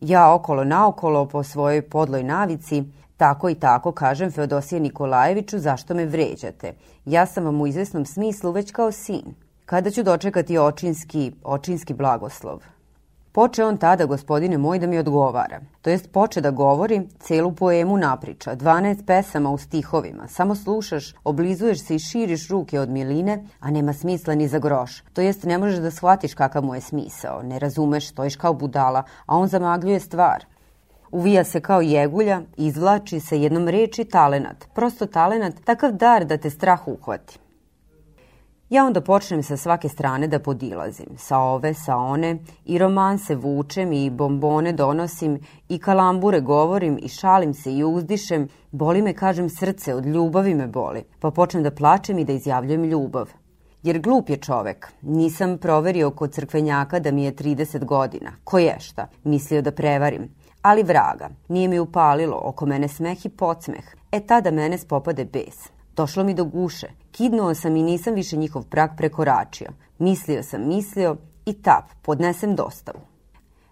Ja 0.00 0.34
okolo 0.34 0.64
naokolo 0.64 1.28
po 1.28 1.42
svojoj 1.42 1.82
podloj 1.82 2.22
navici 2.22 2.84
Tako 3.18 3.48
i 3.48 3.54
tako 3.54 3.92
kažem 3.92 4.30
Feodosije 4.30 4.80
Nikolajeviću 4.80 5.58
zašto 5.58 5.94
me 5.94 6.06
vređate. 6.06 6.72
Ja 7.04 7.26
sam 7.26 7.44
vam 7.44 7.60
u 7.60 7.66
izvesnom 7.66 8.06
smislu 8.06 8.52
već 8.52 8.72
kao 8.72 8.92
sin. 8.92 9.34
Kada 9.66 9.90
ću 9.90 10.02
dočekati 10.02 10.58
očinski, 10.58 11.32
očinski 11.44 11.94
blagoslov? 11.94 12.62
Poče 13.32 13.64
on 13.64 13.76
tada, 13.76 14.06
gospodine 14.06 14.58
moj, 14.58 14.78
da 14.78 14.86
mi 14.86 14.98
odgovara. 14.98 15.60
To 15.82 15.90
jest 15.90 16.12
poče 16.12 16.40
da 16.40 16.50
govori, 16.50 17.08
celu 17.20 17.52
poemu 17.52 17.96
napriča, 17.96 18.56
12 18.56 19.04
pesama 19.06 19.50
u 19.50 19.58
stihovima. 19.58 20.28
Samo 20.28 20.54
slušaš, 20.54 21.14
oblizuješ 21.24 21.84
se 21.84 21.94
i 21.94 21.98
širiš 21.98 22.48
ruke 22.48 22.80
od 22.80 22.88
miline, 22.88 23.44
a 23.60 23.70
nema 23.70 23.92
smisla 23.92 24.34
ni 24.34 24.48
za 24.48 24.58
groš. 24.58 25.02
To 25.12 25.20
jest 25.20 25.44
ne 25.44 25.58
možeš 25.58 25.78
da 25.78 25.90
shvatiš 25.90 26.34
kakav 26.34 26.64
mu 26.64 26.74
je 26.74 26.80
smisao. 26.80 27.42
Ne 27.42 27.58
razumeš, 27.58 28.08
stojiš 28.08 28.36
kao 28.36 28.54
budala, 28.54 29.02
a 29.26 29.36
on 29.36 29.48
zamagljuje 29.48 30.00
stvar. 30.00 30.44
Uvija 31.10 31.44
se 31.44 31.60
kao 31.60 31.80
jegulja, 31.80 32.42
izvlači 32.56 33.20
se 33.20 33.42
jednom 33.42 33.68
reči 33.68 34.04
talenat. 34.04 34.68
Prosto 34.74 35.06
talenat, 35.06 35.54
takav 35.64 35.92
dar 35.92 36.24
da 36.24 36.36
te 36.36 36.50
strah 36.50 36.88
uhvati. 36.88 37.38
Ja 38.70 38.84
onda 38.84 39.00
počnem 39.00 39.42
sa 39.42 39.56
svake 39.56 39.88
strane 39.88 40.26
da 40.28 40.38
podilazim, 40.38 41.06
sa 41.16 41.38
ove, 41.38 41.74
sa 41.74 41.96
one, 41.96 42.38
i 42.64 42.78
romanse 42.78 43.34
vučem 43.34 43.92
i 43.92 44.10
bombone 44.10 44.72
donosim 44.72 45.38
i 45.68 45.78
kalambure 45.78 46.40
govorim 46.40 46.98
i 47.02 47.08
šalim 47.08 47.54
se 47.54 47.72
i 47.72 47.84
uzdišem, 47.84 48.48
boli 48.70 49.02
me, 49.02 49.14
kažem, 49.14 49.48
srce, 49.48 49.94
od 49.94 50.06
ljubavi 50.06 50.54
me 50.54 50.66
boli, 50.66 51.04
pa 51.20 51.30
počnem 51.30 51.62
da 51.62 51.70
plačem 51.70 52.18
i 52.18 52.24
da 52.24 52.32
izjavljujem 52.32 52.84
ljubav. 52.84 53.30
Jer 53.82 53.98
glup 53.98 54.28
je 54.28 54.36
čovek. 54.36 54.92
Nisam 55.02 55.58
proverio 55.58 56.10
kod 56.10 56.32
crkvenjaka 56.32 56.98
da 57.00 57.10
mi 57.10 57.24
je 57.24 57.32
30 57.32 57.84
godina. 57.84 58.32
Ko 58.44 58.58
je 58.58 58.76
šta? 58.80 59.08
Mislio 59.24 59.62
da 59.62 59.72
prevarim. 59.72 60.28
Ali 60.62 60.82
vraga, 60.82 61.28
nije 61.48 61.68
mi 61.68 61.78
upalilo, 61.78 62.40
oko 62.44 62.66
mene 62.66 62.88
smeh 62.88 63.26
i 63.26 63.28
podsmeh. 63.28 63.94
E 64.12 64.20
tada 64.20 64.50
mene 64.50 64.78
spopade 64.78 65.24
bes. 65.24 65.70
Došlo 65.96 66.24
mi 66.24 66.34
do 66.34 66.44
guše. 66.44 66.88
Kidnuo 67.12 67.54
sam 67.54 67.76
i 67.76 67.82
nisam 67.82 68.14
više 68.14 68.36
njihov 68.36 68.64
prag 68.64 68.90
prekoračio. 68.96 69.68
Mislio 69.98 70.42
sam, 70.42 70.68
mislio 70.68 71.16
i 71.46 71.52
tap, 71.52 71.84
podnesem 72.02 72.56
dostavu. 72.56 73.00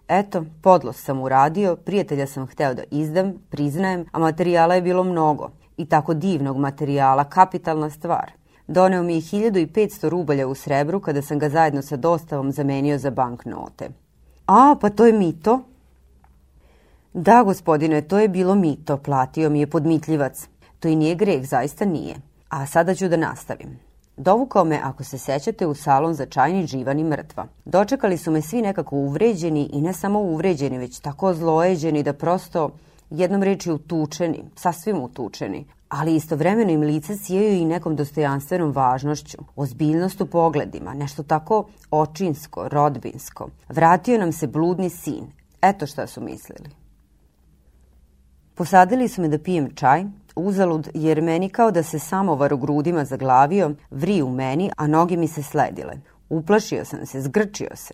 Eto, 0.07 0.45
podlost 0.61 1.03
sam 1.03 1.21
uradio, 1.21 1.75
prijatelja 1.75 2.27
sam 2.27 2.47
hteo 2.47 2.73
da 2.73 2.83
izdam, 2.91 3.33
priznajem, 3.49 4.05
a 4.11 4.19
materijala 4.19 4.75
je 4.75 4.81
bilo 4.81 5.03
mnogo. 5.03 5.49
I 5.77 5.85
tako 5.85 6.13
divnog 6.13 6.57
materijala, 6.57 7.23
kapitalna 7.23 7.89
stvar. 7.89 8.31
Doneo 8.67 9.03
mi 9.03 9.15
je 9.15 9.21
1500 9.21 10.09
rubalja 10.09 10.47
u 10.47 10.55
srebru 10.55 10.99
kada 10.99 11.21
sam 11.21 11.39
ga 11.39 11.49
zajedno 11.49 11.81
sa 11.81 11.97
dostavom 11.97 12.51
zamenio 12.51 12.97
za 12.97 13.11
banknote. 13.11 13.89
A, 14.45 14.75
pa 14.81 14.89
to 14.89 15.05
je 15.05 15.13
mito? 15.13 15.61
Da, 17.19 17.43
gospodine, 17.43 18.01
to 18.01 18.19
je 18.19 18.27
bilo 18.27 18.55
mito, 18.55 18.97
platio 18.97 19.49
mi 19.49 19.59
je 19.59 19.67
podmitljivac. 19.67 20.47
To 20.79 20.87
i 20.87 20.95
nije 20.95 21.15
greh, 21.15 21.47
zaista 21.47 21.85
nije. 21.85 22.15
A 22.49 22.65
sada 22.65 22.95
ću 22.95 23.07
da 23.07 23.17
nastavim. 23.17 23.79
Dovukao 24.17 24.65
me, 24.65 24.79
ako 24.83 25.03
se 25.03 25.17
sećate, 25.17 25.67
u 25.67 25.75
salon 25.75 26.13
za 26.13 26.25
čajni 26.25 26.67
živan 26.67 26.99
i 26.99 27.03
mrtva. 27.03 27.47
Dočekali 27.65 28.17
su 28.17 28.31
me 28.31 28.41
svi 28.41 28.61
nekako 28.61 28.95
uvređeni 28.95 29.69
i 29.73 29.81
ne 29.81 29.93
samo 29.93 30.19
uvređeni, 30.19 30.77
već 30.77 30.99
tako 30.99 31.33
zlojeđeni 31.33 32.03
da 32.03 32.13
prosto 32.13 32.69
jednom 33.09 33.43
reči 33.43 33.71
utučeni, 33.71 34.43
sasvim 34.55 35.01
utučeni, 35.01 35.65
ali 35.89 36.15
istovremeno 36.15 36.71
im 36.71 36.81
lice 36.81 37.15
sijaju 37.15 37.53
i 37.53 37.65
nekom 37.65 37.95
dostojanstvenom 37.95 38.71
važnošću, 38.71 39.37
ozbiljnost 39.55 40.21
u 40.21 40.25
pogledima, 40.25 40.93
nešto 40.93 41.23
tako 41.23 41.65
očinsko, 41.91 42.67
rodbinsko. 42.69 43.49
Vratio 43.69 44.17
nam 44.17 44.31
se 44.31 44.47
bludni 44.47 44.89
sin. 44.89 45.23
Eto 45.61 45.87
šta 45.87 46.07
su 46.07 46.21
mislili. 46.21 46.86
Posadili 48.57 49.07
su 49.07 49.21
me 49.21 49.27
da 49.27 49.37
pijem 49.37 49.69
čaj, 49.75 50.03
uzalud, 50.35 50.89
jer 50.93 51.21
meni 51.21 51.49
kao 51.49 51.71
da 51.71 51.83
se 51.83 51.99
samovar 51.99 52.53
u 52.53 52.57
grudima 52.57 53.05
zaglavio, 53.05 53.71
vri 53.91 54.21
u 54.21 54.29
meni, 54.29 54.71
a 54.77 54.87
noge 54.87 55.17
mi 55.17 55.27
se 55.27 55.43
sledile. 55.43 55.93
Uplašio 56.29 56.85
sam 56.85 57.05
se, 57.05 57.21
zgrčio 57.21 57.75
se. 57.75 57.93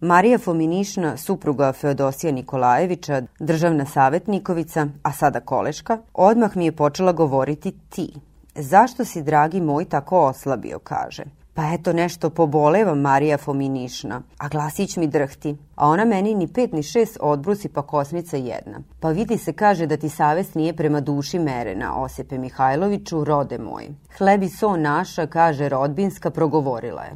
Marija 0.00 0.38
Fominišna, 0.38 1.16
supruga 1.16 1.72
Feodosija 1.72 2.32
Nikolajevića, 2.32 3.22
državna 3.38 3.86
savetnikovica, 3.86 4.86
a 5.02 5.12
sada 5.12 5.40
koleška, 5.40 5.98
odmah 6.14 6.56
mi 6.56 6.64
je 6.64 6.72
počela 6.72 7.12
govoriti 7.12 7.72
ti. 7.88 8.12
Zašto 8.54 9.04
si, 9.04 9.22
dragi 9.22 9.60
moj, 9.60 9.84
tako 9.84 10.26
oslabio, 10.26 10.78
kaže. 10.78 11.24
Pa 11.54 11.62
eto 11.72 11.92
nešto 11.92 12.30
poboleva 12.30 12.94
Marija 12.94 13.38
Fominišna, 13.38 14.22
a 14.38 14.48
glasić 14.48 14.96
mi 14.96 15.06
drhti. 15.06 15.56
A 15.74 15.88
ona 15.88 16.04
meni 16.04 16.34
ni 16.34 16.48
pet 16.48 16.72
ni 16.72 16.82
šest 16.82 17.16
odbrusi 17.20 17.68
pa 17.68 17.82
kosmica 17.82 18.36
jedna. 18.36 18.80
Pa 19.00 19.08
vidi 19.08 19.38
se 19.38 19.52
kaže 19.52 19.86
da 19.86 19.96
ti 19.96 20.08
savest 20.08 20.54
nije 20.54 20.76
prema 20.76 21.00
duši 21.00 21.38
merena, 21.38 22.02
Osepe 22.02 22.38
Mihajloviću, 22.38 23.24
rode 23.24 23.58
moj. 23.58 23.88
Hleb 24.18 24.42
i 24.42 24.48
so 24.48 24.76
naša, 24.76 25.26
kaže 25.26 25.68
rodbinska, 25.68 26.30
progovorila 26.30 27.02
je. 27.02 27.12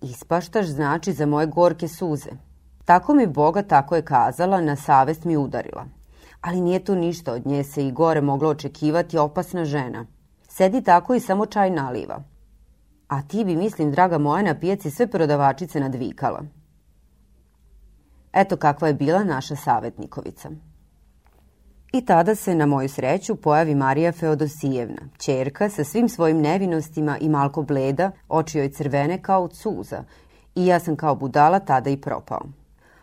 Ispaštaš 0.00 0.66
znači 0.66 1.12
za 1.12 1.26
moje 1.26 1.46
gorke 1.46 1.88
suze. 1.88 2.30
Tako 2.84 3.14
mi 3.14 3.26
Boga 3.26 3.62
tako 3.62 3.96
je 3.96 4.02
kazala, 4.02 4.60
na 4.60 4.76
savest 4.76 5.24
mi 5.24 5.36
udarila. 5.36 5.84
Ali 6.40 6.60
nije 6.60 6.84
tu 6.84 6.94
ništa, 6.94 7.32
od 7.32 7.46
nje 7.46 7.64
se 7.64 7.86
i 7.86 7.92
gore 7.92 8.20
moglo 8.20 8.48
očekivati 8.48 9.18
opasna 9.18 9.64
žena. 9.64 10.06
Sedi 10.48 10.82
tako 10.82 11.14
i 11.14 11.20
samo 11.20 11.46
čaj 11.46 11.70
naliva. 11.70 12.22
A 13.08 13.22
ti 13.22 13.44
bi, 13.44 13.56
mislim, 13.56 13.90
draga 13.90 14.18
moja, 14.18 14.42
na 14.42 14.54
pijaci 14.54 14.90
sve 14.90 15.06
prodavačice 15.06 15.80
nadvikala. 15.80 16.42
Eto 18.32 18.56
kakva 18.56 18.88
je 18.88 18.94
bila 18.94 19.24
naša 19.24 19.56
savetnikovica. 19.56 20.50
I 21.92 22.04
tada 22.04 22.34
se, 22.34 22.54
na 22.54 22.66
moju 22.66 22.88
sreću, 22.88 23.36
pojavi 23.36 23.74
Marija 23.74 24.12
Feodosijevna, 24.12 25.02
čerka 25.18 25.68
sa 25.68 25.84
svim 25.84 26.08
svojim 26.08 26.40
nevinostima 26.40 27.18
i 27.18 27.28
malko 27.28 27.62
bleda, 27.62 28.10
oči 28.28 28.58
joj 28.58 28.70
crvene 28.70 29.22
kao 29.22 29.44
od 29.44 29.56
suza, 29.56 30.04
i 30.54 30.66
ja 30.66 30.80
sam 30.80 30.96
kao 30.96 31.14
budala 31.14 31.58
tada 31.58 31.90
i 31.90 32.00
propao 32.00 32.46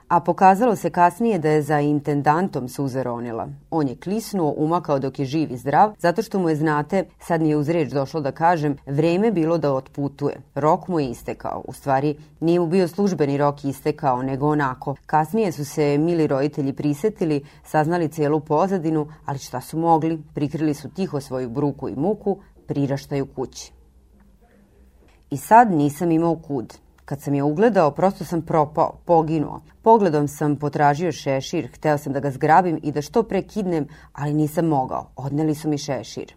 a 0.07 0.19
pokazalo 0.19 0.75
se 0.75 0.89
kasnije 0.89 1.39
da 1.39 1.49
je 1.49 1.61
za 1.61 1.79
intendantom 1.79 2.69
suze 2.69 3.03
ronila. 3.03 3.47
On 3.71 3.87
je 3.87 3.95
klisnuo, 3.95 4.53
umakao 4.57 4.99
dok 4.99 5.19
je 5.19 5.25
živ 5.25 5.51
i 5.51 5.57
zdrav, 5.57 5.93
zato 5.99 6.21
što 6.21 6.39
mu 6.39 6.49
je, 6.49 6.55
znate, 6.55 7.05
sad 7.19 7.41
mi 7.41 7.49
je 7.49 7.57
uz 7.57 7.69
reč 7.69 7.91
došlo 7.91 8.21
da 8.21 8.31
kažem, 8.31 8.77
vreme 8.85 9.31
bilo 9.31 9.57
da 9.57 9.73
otputuje. 9.73 10.35
Rok 10.55 10.87
mu 10.87 10.99
je 10.99 11.09
istekao. 11.09 11.63
U 11.67 11.73
stvari, 11.73 12.15
nije 12.39 12.59
mu 12.59 12.67
bio 12.67 12.87
službeni 12.87 13.37
rok 13.37 13.65
istekao, 13.65 14.23
nego 14.23 14.47
onako. 14.47 14.95
Kasnije 15.05 15.51
su 15.51 15.65
se 15.65 15.97
mili 15.97 16.27
roditelji 16.27 16.73
prisetili, 16.73 17.43
saznali 17.65 18.09
celu 18.09 18.39
pozadinu, 18.39 19.07
ali 19.25 19.39
šta 19.39 19.61
su 19.61 19.77
mogli, 19.77 20.21
prikrili 20.33 20.73
su 20.73 20.89
tiho 20.89 21.21
svoju 21.21 21.49
bruku 21.49 21.89
i 21.89 21.95
muku, 21.95 22.37
priraštaju 22.67 23.25
kući. 23.25 23.71
I 25.29 25.37
sad 25.37 25.71
nisam 25.71 26.11
imao 26.11 26.35
kud. 26.35 26.73
Kad 27.13 27.21
sam 27.21 27.33
je 27.33 27.43
ugledao, 27.43 27.91
prosto 27.91 28.25
sam 28.25 28.41
propao, 28.41 28.93
poginuo. 29.05 29.61
Pogledom 29.81 30.27
sam 30.27 30.55
potražio 30.55 31.11
šešir, 31.11 31.67
hteo 31.73 31.97
sam 31.97 32.13
da 32.13 32.19
ga 32.19 32.31
zgrabim 32.31 32.79
i 32.83 32.91
da 32.91 33.01
što 33.01 33.23
pre 33.23 33.41
kidnem, 33.41 33.87
ali 34.13 34.33
nisam 34.33 34.65
mogao. 34.65 35.09
Odneli 35.15 35.55
su 35.55 35.69
mi 35.69 35.77
šešir. 35.77 36.33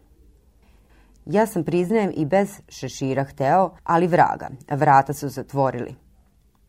Ja 1.27 1.47
sam, 1.47 1.65
priznajem, 1.65 2.13
i 2.17 2.25
bez 2.25 2.61
šešira 2.69 3.25
hteo, 3.25 3.71
ali 3.85 4.07
vraga. 4.07 4.49
Vrata 4.71 5.13
su 5.13 5.29
zatvorili. 5.29 5.95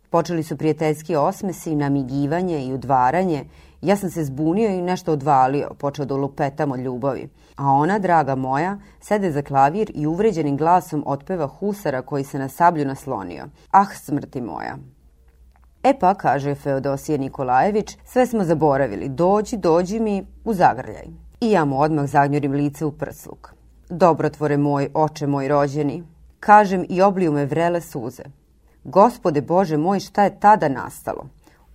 Počeli 0.10 0.44
su 0.44 0.58
prijateljski 0.58 1.16
osmesi, 1.16 1.76
namigivanje 1.76 2.66
i 2.66 2.74
udvaranje. 2.74 3.46
Ja 3.82 3.96
sam 3.96 4.10
se 4.10 4.24
zbunio 4.24 4.70
i 4.70 4.82
nešto 4.82 5.12
odvalio, 5.12 5.70
počeo 5.78 6.06
da 6.06 6.16
lupetam 6.16 6.72
od 6.72 6.80
ljubavi. 6.80 7.30
A 7.56 7.72
ona, 7.72 8.00
draga 8.00 8.36
moja, 8.36 8.78
sede 9.00 9.32
za 9.32 9.42
klavir 9.42 9.92
i 9.96 10.08
uvređenim 10.08 10.58
glasom 10.58 11.04
otpeva 11.06 11.48
husara 11.48 12.02
koji 12.02 12.24
se 12.24 12.40
na 12.40 12.50
sablju 12.50 12.86
naslonio. 12.86 13.46
Ah, 13.72 13.94
smrti 13.94 14.42
moja! 14.42 14.78
E 15.84 15.94
pa, 16.00 16.14
kaže 16.14 16.56
Feodosije 16.56 17.18
Nikolajević, 17.18 17.98
sve 18.06 18.26
smo 18.26 18.44
zaboravili, 18.44 19.10
dođi, 19.10 19.58
dođi 19.58 20.00
mi 20.00 20.26
u 20.46 20.54
zagrljaj. 20.54 21.06
I 21.42 21.52
ja 21.52 21.66
mu 21.66 21.82
odmah 21.82 22.06
zagnjurim 22.06 22.52
lice 22.52 22.86
u 22.86 22.92
prsluk. 22.92 23.54
Dobrotvore 23.90 24.58
moj, 24.58 24.90
oče 24.94 25.28
moj 25.28 25.48
rođeni, 25.48 26.04
kažem 26.40 26.86
i 26.90 27.02
obliju 27.02 27.32
me 27.32 27.46
vrele 27.46 27.82
suze. 27.82 28.24
Gospode 28.84 29.42
Bože 29.42 29.78
moj, 29.78 30.00
šta 30.00 30.24
je 30.24 30.40
tada 30.40 30.70
nastalo? 30.70 31.26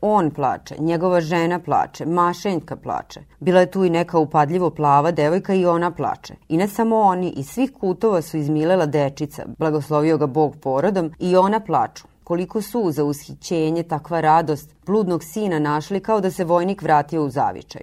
On 0.05 0.31
plače, 0.31 0.75
njegova 0.79 1.21
žena 1.21 1.59
plače, 1.59 2.07
Mašenjka 2.07 2.77
plače. 2.77 3.21
Bila 3.41 3.61
je 3.61 3.71
tu 3.71 3.85
i 3.85 3.91
neka 3.91 4.19
upadljivo 4.19 4.71
plava 4.71 5.11
devojka 5.11 5.55
i 5.55 5.67
ona 5.67 5.91
plače. 5.91 6.35
I 6.49 6.57
ne 6.57 6.69
samo 6.69 7.01
oni, 7.01 7.31
iz 7.31 7.49
svih 7.49 7.73
kutova 7.81 8.23
su 8.23 8.37
izmilela 8.37 8.87
dečica, 8.87 9.45
blagoslovio 9.59 10.19
ga 10.19 10.27
Bog 10.27 10.57
porodom, 10.57 11.13
i 11.19 11.37
ona 11.37 11.61
plaču. 11.61 12.05
Koliko 12.25 12.63
suza, 12.63 13.05
ushićenje, 13.05 13.83
takva 13.83 14.21
radost, 14.21 14.75
bludnog 14.87 15.25
sina 15.25 15.59
našli 15.59 16.01
kao 16.01 16.21
da 16.21 16.31
se 16.31 16.45
vojnik 16.45 16.83
vratio 16.83 17.25
u 17.25 17.31
zavičaj. 17.31 17.83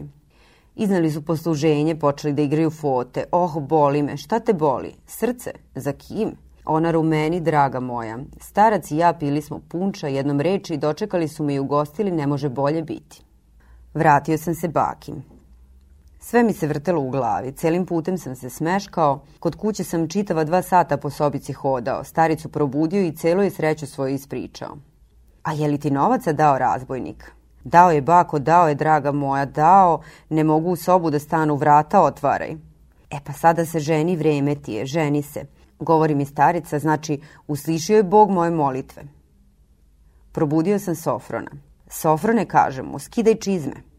Iznali 0.76 1.12
su 1.12 1.26
posluženje, 1.26 1.96
počeli 1.96 2.34
da 2.34 2.42
igraju 2.42 2.70
fote. 2.70 3.24
Oh, 3.32 3.62
boli 3.62 4.04
me, 4.04 4.18
šta 4.18 4.40
te 4.40 4.54
boli? 4.54 4.94
Srce? 5.08 5.52
Za 5.76 5.94
kim? 5.94 6.36
Ona 6.66 6.92
rumeni, 6.92 7.42
draga 7.42 7.80
moja. 7.80 8.18
Starac 8.42 8.92
i 8.92 8.98
ja 8.98 9.14
pili 9.14 9.42
smo 9.42 9.60
punča 9.68 10.08
jednom 10.08 10.42
reči 10.42 10.74
i 10.74 10.78
dočekali 10.78 11.28
su 11.28 11.44
me 11.44 11.54
i 11.54 11.60
ugostili, 11.60 12.12
ne 12.12 12.28
može 12.28 12.50
bolje 12.50 12.84
biti. 12.84 13.24
Vratio 13.94 14.38
sam 14.38 14.56
se 14.56 14.68
bakim. 14.68 15.24
Sve 16.20 16.44
mi 16.44 16.54
se 16.54 16.68
vrtelo 16.68 17.02
u 17.02 17.10
glavi, 17.10 17.52
celim 17.52 17.86
putem 17.86 18.18
sam 18.18 18.36
se 18.36 18.50
smeškao, 18.50 19.22
kod 19.40 19.56
kuće 19.56 19.84
sam 19.84 20.08
čitava 20.08 20.44
dva 20.44 20.62
sata 20.62 20.98
po 20.98 21.10
sobici 21.10 21.54
hodao, 21.54 22.04
staricu 22.04 22.50
probudio 22.50 23.02
i 23.02 23.16
celo 23.16 23.44
je 23.44 23.50
sreću 23.50 23.88
svoju 23.88 24.14
ispričao. 24.14 24.78
A 25.44 25.54
je 25.54 25.68
li 25.68 25.78
ti 25.78 25.92
novaca 25.92 26.34
dao 26.34 26.58
razbojnik? 26.58 27.32
Dao 27.64 27.92
je 27.92 28.02
bako, 28.02 28.40
dao 28.40 28.68
je 28.68 28.76
draga 28.76 29.12
moja, 29.12 29.46
dao, 29.46 30.02
ne 30.30 30.44
mogu 30.44 30.70
u 30.70 30.76
sobu 30.76 31.10
da 31.10 31.20
stanu, 31.20 31.56
vrata 31.56 32.02
otvaraj. 32.02 32.52
E 33.10 33.18
pa 33.26 33.34
sada 33.34 33.66
se 33.66 33.80
ženi, 33.80 34.16
vreme 34.16 34.56
ti 34.56 34.74
je, 34.74 34.86
ženi 34.86 35.22
se. 35.22 35.46
Govori 35.80 36.16
mi 36.16 36.26
starica, 36.26 36.80
znači 36.80 37.22
uslišio 37.48 37.98
je 37.98 38.04
Bog 38.04 38.32
moje 38.32 38.52
molitve. 38.52 39.04
Probudio 40.32 40.80
sam 40.80 40.96
Sofrona. 40.96 41.52
Sofrone, 41.88 42.46
kažem 42.46 42.86
mu, 42.86 43.00
skidaj 43.00 43.36
čizme. 43.36 43.90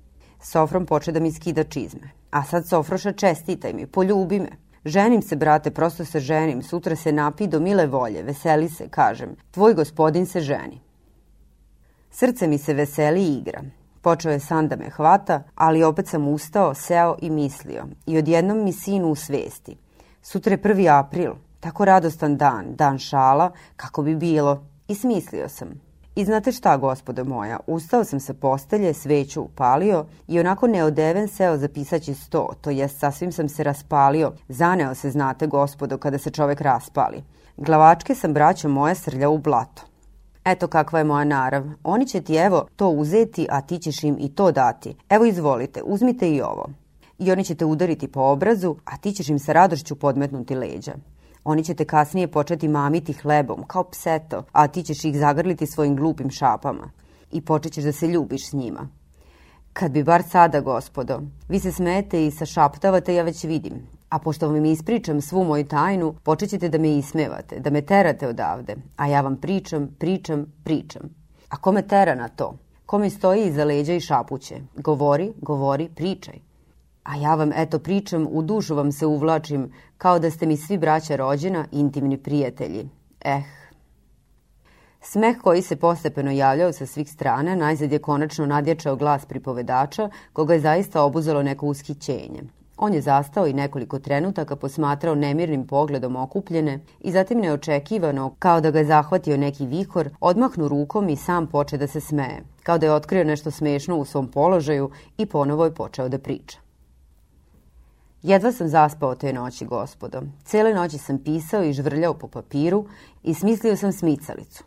Sofron 0.42 0.86
poče 0.86 1.12
da 1.12 1.20
mi 1.20 1.32
skida 1.32 1.64
čizme. 1.64 2.10
A 2.30 2.42
sad 2.42 2.68
Sofroša 2.68 3.12
čestitaj 3.12 3.72
mi, 3.72 3.86
poljubi 3.86 4.40
me. 4.40 4.50
Ženim 4.84 5.22
se, 5.22 5.36
brate, 5.36 5.70
prosto 5.70 6.04
se 6.04 6.20
ženim, 6.20 6.62
sutra 6.62 6.96
se 6.96 7.12
napi 7.12 7.46
do 7.46 7.60
mile 7.60 7.86
volje, 7.86 8.22
veseli 8.22 8.68
se, 8.68 8.88
kažem. 8.88 9.36
Tvoj 9.50 9.74
gospodin 9.74 10.26
se 10.26 10.40
ženi. 10.40 10.80
Srce 12.10 12.46
mi 12.46 12.58
se 12.58 12.74
veseli 12.74 13.22
i 13.22 13.36
igra. 13.38 13.62
Počeo 14.02 14.32
je 14.32 14.40
san 14.40 14.68
da 14.68 14.76
me 14.76 14.90
hvata, 14.90 15.42
ali 15.54 15.82
opet 15.82 16.08
sam 16.08 16.28
ustao, 16.28 16.74
seo 16.74 17.16
i 17.22 17.30
mislio. 17.30 17.86
I 18.06 18.18
odjednom 18.18 18.64
mi 18.64 18.72
sinu 18.72 19.08
u 19.08 19.14
svesti. 19.14 19.76
Sutra 20.22 20.52
je 20.52 20.62
1. 20.62 20.98
april, 20.98 21.32
tako 21.60 21.84
radostan 21.84 22.36
dan, 22.36 22.74
dan 22.74 22.98
šala, 22.98 23.50
kako 23.76 24.02
bi 24.02 24.16
bilo. 24.16 24.64
I 24.88 24.94
smislio 24.94 25.48
sam. 25.48 25.68
I 26.14 26.24
znate 26.24 26.52
šta, 26.52 26.76
gospodo 26.76 27.24
moja, 27.24 27.58
ustao 27.66 28.04
sam 28.04 28.20
sa 28.20 28.34
postelje, 28.34 28.94
sveću 28.94 29.42
upalio 29.42 30.04
i 30.28 30.40
onako 30.40 30.66
neodeven 30.66 31.28
seo 31.28 31.56
za 31.56 31.68
pisaći 31.68 32.14
sto, 32.14 32.48
to 32.60 32.70
jest 32.70 32.98
sasvim 32.98 33.32
sam 33.32 33.48
se 33.48 33.64
raspalio. 33.64 34.32
Zaneo 34.48 34.94
se, 34.94 35.10
znate, 35.10 35.46
gospodo, 35.46 35.98
kada 35.98 36.18
se 36.18 36.30
čovek 36.30 36.60
raspali. 36.60 37.22
Glavačke 37.56 38.14
sam, 38.14 38.34
braćo 38.34 38.68
moja, 38.68 38.94
srljao 38.94 39.32
u 39.32 39.38
blato. 39.38 39.82
Eto 40.44 40.66
kakva 40.66 40.98
je 40.98 41.04
moja 41.04 41.24
narav. 41.24 41.64
Oni 41.84 42.06
će 42.06 42.20
ti 42.20 42.34
evo 42.34 42.66
to 42.76 42.88
uzeti, 42.88 43.46
a 43.50 43.60
ti 43.60 43.78
ćeš 43.78 44.04
im 44.04 44.16
i 44.20 44.34
to 44.34 44.52
dati. 44.52 44.94
Evo 45.08 45.24
izvolite, 45.24 45.82
uzmite 45.84 46.30
i 46.30 46.42
ovo. 46.42 46.68
I 47.18 47.32
oni 47.32 47.44
će 47.44 47.54
te 47.54 47.64
udariti 47.64 48.08
po 48.08 48.20
obrazu, 48.20 48.76
a 48.84 48.96
ti 48.96 49.12
ćeš 49.12 49.28
im 49.28 49.38
sa 49.38 49.52
radošću 49.52 49.94
podmetnuti 49.94 50.54
leđa. 50.54 50.92
Oni 51.44 51.64
će 51.64 51.74
te 51.74 51.84
kasnije 51.84 52.28
početi 52.28 52.68
mamiti 52.68 53.12
hlebom, 53.12 53.64
kao 53.66 53.84
pseto, 53.84 54.44
a 54.52 54.68
ti 54.68 54.82
ćeš 54.82 55.04
ih 55.04 55.18
zagrliti 55.18 55.66
svojim 55.66 55.96
glupim 55.96 56.30
šapama. 56.30 56.90
I 57.32 57.40
počećeš 57.40 57.84
da 57.84 57.92
se 57.92 58.06
ljubiš 58.06 58.50
s 58.50 58.52
njima. 58.52 58.88
Kad 59.72 59.92
bi 59.92 60.02
bar 60.04 60.22
sada, 60.22 60.60
gospodo, 60.60 61.20
vi 61.48 61.60
se 61.60 61.72
smete 61.72 62.26
i 62.26 62.30
sašaptavate, 62.30 63.14
ja 63.14 63.22
već 63.22 63.44
vidim. 63.44 63.86
A 64.08 64.18
pošto 64.18 64.48
vam 64.48 64.64
ispričam 64.64 65.20
svu 65.20 65.44
moju 65.44 65.66
tajnu, 65.66 66.14
počećete 66.22 66.68
da 66.68 66.78
me 66.78 66.96
ismevate, 66.96 67.60
da 67.60 67.70
me 67.70 67.82
terate 67.82 68.28
odavde. 68.28 68.76
A 68.96 69.06
ja 69.06 69.20
vam 69.20 69.36
pričam, 69.36 69.88
pričam, 69.98 70.52
pričam. 70.64 71.02
A 71.48 71.56
ko 71.56 71.72
me 71.72 71.82
tera 71.82 72.14
na 72.14 72.28
to? 72.28 72.54
Ko 72.86 72.98
mi 72.98 73.10
stoji 73.10 73.46
iza 73.46 73.64
leđa 73.64 73.94
i 73.94 74.00
šapuće? 74.00 74.60
Govori, 74.76 75.32
govori, 75.42 75.88
pričaj. 75.88 76.49
A 77.02 77.16
ja 77.16 77.34
vam 77.34 77.52
eto 77.54 77.78
pričam, 77.78 78.26
u 78.30 78.42
dušu 78.42 78.74
vam 78.74 78.92
se 78.92 79.06
uvlačim, 79.06 79.72
kao 79.98 80.18
da 80.18 80.30
ste 80.30 80.46
mi 80.46 80.56
svi 80.56 80.78
braća 80.78 81.16
rođena, 81.16 81.66
intimni 81.72 82.18
prijatelji. 82.18 82.88
Eh. 83.20 83.42
Smeh 85.00 85.36
koji 85.42 85.62
se 85.62 85.76
postepeno 85.76 86.30
javljao 86.30 86.72
sa 86.72 86.86
svih 86.86 87.12
strana, 87.12 87.54
najzad 87.54 87.92
je 87.92 87.98
konačno 87.98 88.46
nadjačao 88.46 88.96
glas 88.96 89.26
pripovedača, 89.26 90.10
koga 90.32 90.54
je 90.54 90.60
zaista 90.60 91.02
obuzelo 91.02 91.42
neko 91.42 91.66
ushićenje. 91.66 92.42
On 92.76 92.94
je 92.94 93.00
zastao 93.00 93.46
i 93.46 93.52
nekoliko 93.52 93.98
trenutaka 93.98 94.56
posmatrao 94.56 95.14
nemirnim 95.14 95.66
pogledom 95.66 96.16
okupljene 96.16 96.80
i 97.00 97.12
zatim 97.12 97.40
neočekivano, 97.40 98.34
kao 98.38 98.60
da 98.60 98.70
ga 98.70 98.78
je 98.78 98.84
zahvatio 98.84 99.36
neki 99.36 99.66
vihor, 99.66 100.10
odmahnu 100.20 100.68
rukom 100.68 101.08
i 101.08 101.16
sam 101.16 101.46
poče 101.46 101.76
da 101.76 101.86
se 101.86 102.00
smeje, 102.00 102.42
kao 102.62 102.78
da 102.78 102.86
je 102.86 102.92
otkrio 102.92 103.24
nešto 103.24 103.50
smešno 103.50 103.96
u 103.96 104.04
svom 104.04 104.28
položaju 104.28 104.90
i 105.18 105.26
ponovo 105.26 105.64
je 105.64 105.74
počeo 105.74 106.08
da 106.08 106.18
priča. 106.18 106.69
Jedva 108.22 108.52
sam 108.52 108.68
zaspao 108.68 109.14
te 109.14 109.32
noći, 109.32 109.64
gospodo. 109.64 110.22
Cele 110.44 110.74
noći 110.74 110.98
sam 110.98 111.18
pisao 111.18 111.64
i 111.64 111.72
žvrljao 111.72 112.14
po 112.14 112.28
papiru 112.28 112.86
i 113.22 113.34
smislio 113.34 113.76
sam 113.76 113.92
smicalicu. 113.92 114.64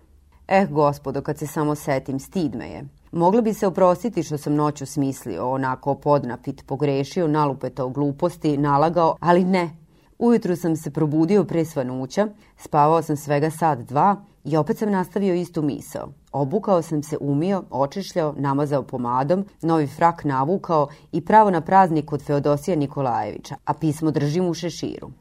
Eh, 0.47 0.67
gospodo, 0.71 1.21
kad 1.21 1.37
se 1.37 1.47
samo 1.47 1.75
setim, 1.75 2.19
stid 2.19 2.55
me 2.55 2.69
je. 2.69 2.87
Moglo 3.11 3.41
bi 3.41 3.53
se 3.53 3.67
oprostiti 3.67 4.23
što 4.23 4.37
sam 4.37 4.55
noću 4.55 4.85
smislio, 4.85 5.51
onako 5.51 5.95
podnapit, 5.95 6.65
pogrešio, 6.65 7.27
nalupetao 7.27 7.89
gluposti, 7.89 8.57
nalagao, 8.57 9.15
ali 9.19 9.43
ne. 9.43 9.69
Ujutru 10.19 10.55
sam 10.55 10.75
se 10.75 10.91
probudio 10.91 11.43
pre 11.43 11.65
svanuća, 11.65 12.27
spavao 12.57 13.01
sam 13.01 13.17
svega 13.17 13.49
sat, 13.49 13.79
dva 13.79 14.15
i 14.43 14.57
opet 14.57 14.77
sam 14.77 14.91
nastavio 14.91 15.33
istu 15.33 15.61
misao. 15.61 16.09
Obukao 16.33 16.81
sam 16.81 17.03
se, 17.03 17.17
umio, 17.21 17.63
očišljao, 17.69 18.35
namazao 18.37 18.83
pomadom, 18.83 19.45
novi 19.61 19.87
frak 19.87 20.23
navukao 20.23 20.87
i 21.11 21.21
pravo 21.21 21.51
na 21.51 21.61
praznik 21.61 22.05
kod 22.05 22.25
Feodosija 22.25 22.75
Nikolajevića, 22.75 23.55
a 23.65 23.73
pismo 23.73 24.11
držim 24.11 24.45
u 24.45 24.53
šeširu. 24.53 25.11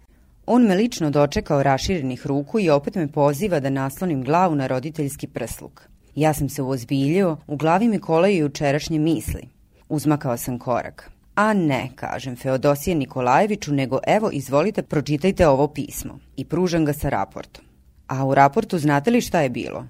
On 0.46 0.62
me 0.62 0.74
lično 0.74 1.10
dočekao 1.10 1.62
raširenih 1.62 2.26
ruku 2.26 2.60
i 2.60 2.70
opet 2.70 2.94
me 2.94 3.12
poziva 3.12 3.60
da 3.60 3.70
naslonim 3.70 4.24
glavu 4.24 4.54
na 4.54 4.66
roditeljski 4.66 5.26
prsluk. 5.26 5.82
Ja 6.14 6.34
sam 6.34 6.48
se 6.48 6.62
uozbiljio, 6.62 7.36
u 7.46 7.56
glavi 7.56 7.88
mi 7.88 7.98
kolaju 7.98 8.36
jučerašnje 8.36 8.98
misli. 8.98 9.48
Uzmakao 9.88 10.36
sam 10.36 10.58
korak. 10.58 11.10
A 11.34 11.52
ne, 11.52 11.90
kažem 11.94 12.36
Feodosije 12.36 12.96
Nikolajeviću, 12.96 13.72
nego 13.72 13.98
evo, 14.06 14.30
izvolite, 14.32 14.82
pročitajte 14.82 15.48
ovo 15.48 15.68
pismo. 15.68 16.18
I 16.36 16.44
pružam 16.44 16.84
ga 16.84 16.92
sa 16.92 17.08
raportom. 17.08 17.64
A 18.06 18.24
u 18.26 18.34
raportu 18.34 18.78
znate 18.78 19.10
li 19.10 19.20
šta 19.20 19.40
je 19.40 19.50
bilo? 19.50 19.84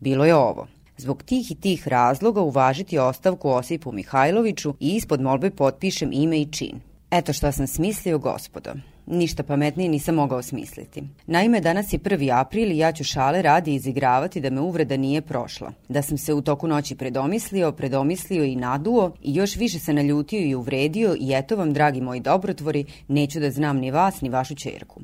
Bilo 0.00 0.24
je 0.24 0.34
ovo. 0.34 0.66
Zbog 0.96 1.22
tih 1.22 1.50
i 1.50 1.54
tih 1.54 1.88
razloga 1.88 2.40
uvažiti 2.40 2.98
ostavku 2.98 3.50
Osipu 3.50 3.92
Mihajloviću 3.92 4.74
i 4.80 4.94
ispod 4.94 5.20
molbe 5.20 5.50
potpišem 5.50 6.10
ime 6.12 6.40
i 6.40 6.52
čin. 6.52 6.80
Eto 7.10 7.32
šta 7.32 7.52
sam 7.52 7.66
smislio, 7.66 8.18
gospodo. 8.18 8.70
Ništa 9.06 9.42
pametnije 9.42 9.88
nisam 9.88 10.14
mogao 10.14 10.42
smisliti. 10.42 11.02
Naime, 11.26 11.60
danas 11.60 11.92
je 11.92 11.98
1. 11.98 12.40
april 12.40 12.72
i 12.72 12.78
ja 12.78 12.92
ću 12.92 13.04
šale 13.04 13.42
radi 13.42 13.74
izigravati 13.74 14.40
da 14.40 14.50
me 14.50 14.60
uvreda 14.60 14.96
nije 14.96 15.22
prošla. 15.22 15.72
Da 15.88 16.02
sam 16.02 16.18
se 16.18 16.34
u 16.34 16.40
toku 16.40 16.68
noći 16.68 16.96
predomislio, 16.96 17.72
predomislio 17.72 18.44
i 18.44 18.56
naduo 18.56 19.12
i 19.22 19.34
još 19.34 19.56
više 19.56 19.78
se 19.78 19.92
naljutio 19.92 20.40
i 20.40 20.54
uvredio 20.54 21.16
i 21.20 21.32
eto 21.32 21.56
vam, 21.56 21.72
dragi 21.72 22.00
moji 22.00 22.20
dobrotvori, 22.20 22.84
neću 23.08 23.40
da 23.40 23.50
znam 23.50 23.76
ni 23.76 23.90
vas 23.90 24.20
ni 24.20 24.28
vašu 24.28 24.54
čerku. 24.54 25.00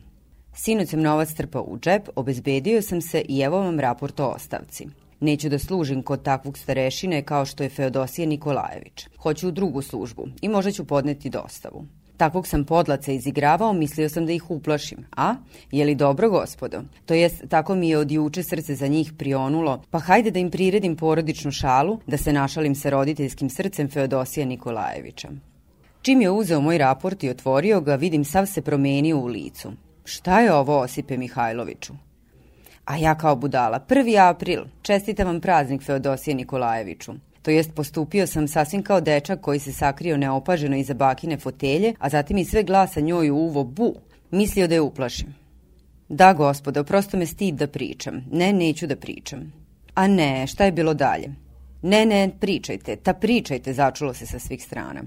Sinoć 0.55 0.89
sam 0.89 1.01
novac 1.01 1.35
trpao 1.35 1.63
u 1.63 1.79
džep, 1.79 2.09
obezbedio 2.17 2.83
sam 2.83 3.01
se 3.01 3.25
i 3.29 3.41
evo 3.41 3.59
vam 3.59 3.81
raport 3.81 4.21
o 4.21 4.27
ostavci. 4.27 4.87
Neću 5.21 5.49
da 5.49 5.59
služim 5.59 6.03
kod 6.03 6.23
takvog 6.23 6.59
starešine 6.59 7.23
kao 7.23 7.47
što 7.47 7.63
je 7.63 7.69
Feodosije 7.69 8.27
Nikolajević. 8.27 9.07
Hoću 9.19 9.49
u 9.49 9.51
drugu 9.51 9.83
službu 9.83 10.29
i 10.43 10.49
možda 10.49 10.73
ću 10.73 10.85
podneti 10.85 11.31
dostavu. 11.31 11.85
Takvog 12.17 12.47
sam 12.47 12.65
podlaca 12.65 13.13
izigravao, 13.13 13.73
mislio 13.73 14.09
sam 14.09 14.27
da 14.27 14.33
ih 14.33 14.51
uplašim. 14.51 14.99
A? 15.17 15.35
Je 15.71 15.85
li 15.85 15.95
dobro, 15.95 16.31
gospodo? 16.31 16.83
To 17.07 17.15
jest, 17.15 17.45
tako 17.49 17.75
mi 17.75 17.89
je 17.89 17.99
od 17.99 18.11
juče 18.11 18.43
srce 18.43 18.75
za 18.75 18.87
njih 18.87 19.13
prionulo, 19.19 19.83
pa 19.91 19.99
hajde 19.99 20.31
da 20.31 20.39
im 20.39 20.51
priredim 20.51 20.97
porodičnu 20.97 21.51
šalu, 21.51 21.99
da 22.07 22.17
se 22.17 22.33
našalim 22.33 22.75
sa 22.75 22.91
roditeljskim 22.91 23.51
srcem 23.51 23.89
Feodosija 23.89 24.47
Nikolajevića. 24.47 25.29
Čim 26.03 26.21
je 26.21 26.31
uzeo 26.31 26.61
moj 26.61 26.79
raport 26.79 27.25
i 27.25 27.31
otvorio 27.31 27.81
ga, 27.81 27.95
vidim 27.95 28.25
sav 28.25 28.47
se 28.47 28.63
promenio 28.63 29.19
u 29.19 29.27
licu. 29.27 29.73
Šta 30.11 30.41
je 30.41 30.53
ovo, 30.53 30.79
Osipe 30.79 31.17
Mihajloviću? 31.17 31.93
A 32.85 32.97
ja 32.97 33.15
kao 33.15 33.37
budala, 33.37 33.81
1. 33.89 34.29
april, 34.31 34.65
čestitam 34.83 35.27
vam 35.27 35.41
praznik 35.41 35.83
Feodosije 35.83 36.35
Nikolajeviću. 36.35 37.13
To 37.43 37.51
jest 37.51 37.75
postupio 37.75 38.27
sam 38.27 38.49
sasvim 38.49 38.83
kao 38.83 39.01
dečak 39.01 39.41
koji 39.41 39.59
se 39.59 39.73
sakrio 39.73 40.17
neopaženo 40.17 40.77
iza 40.77 40.95
bakine 40.95 41.37
fotelje, 41.37 41.95
a 41.99 42.09
zatim 42.09 42.39
i 42.39 42.45
sve 42.45 42.63
glasa 42.63 43.01
njoj 43.01 43.31
u 43.31 43.37
uvo 43.37 43.65
bu, 43.65 43.95
mislio 44.31 44.67
da 44.67 44.75
je 44.75 44.81
uplašim. 44.81 45.35
Da, 46.09 46.33
gospodo, 46.33 46.85
prosto 46.85 47.17
me 47.17 47.27
stid 47.27 47.55
da 47.55 47.67
pričam. 47.67 48.25
Ne, 48.33 48.53
neću 48.53 48.87
da 48.87 48.97
pričam. 48.97 49.53
A 49.95 50.07
ne, 50.07 50.47
šta 50.47 50.65
je 50.65 50.73
bilo 50.73 50.95
dalje? 50.95 51.35
Ne, 51.83 52.07
ne, 52.07 52.31
pričajte, 52.41 52.97
ta 52.97 53.15
pričajte, 53.15 53.73
začulo 53.73 54.15
se 54.15 54.27
sa 54.27 54.39
svih 54.39 54.65
strana. 54.65 55.03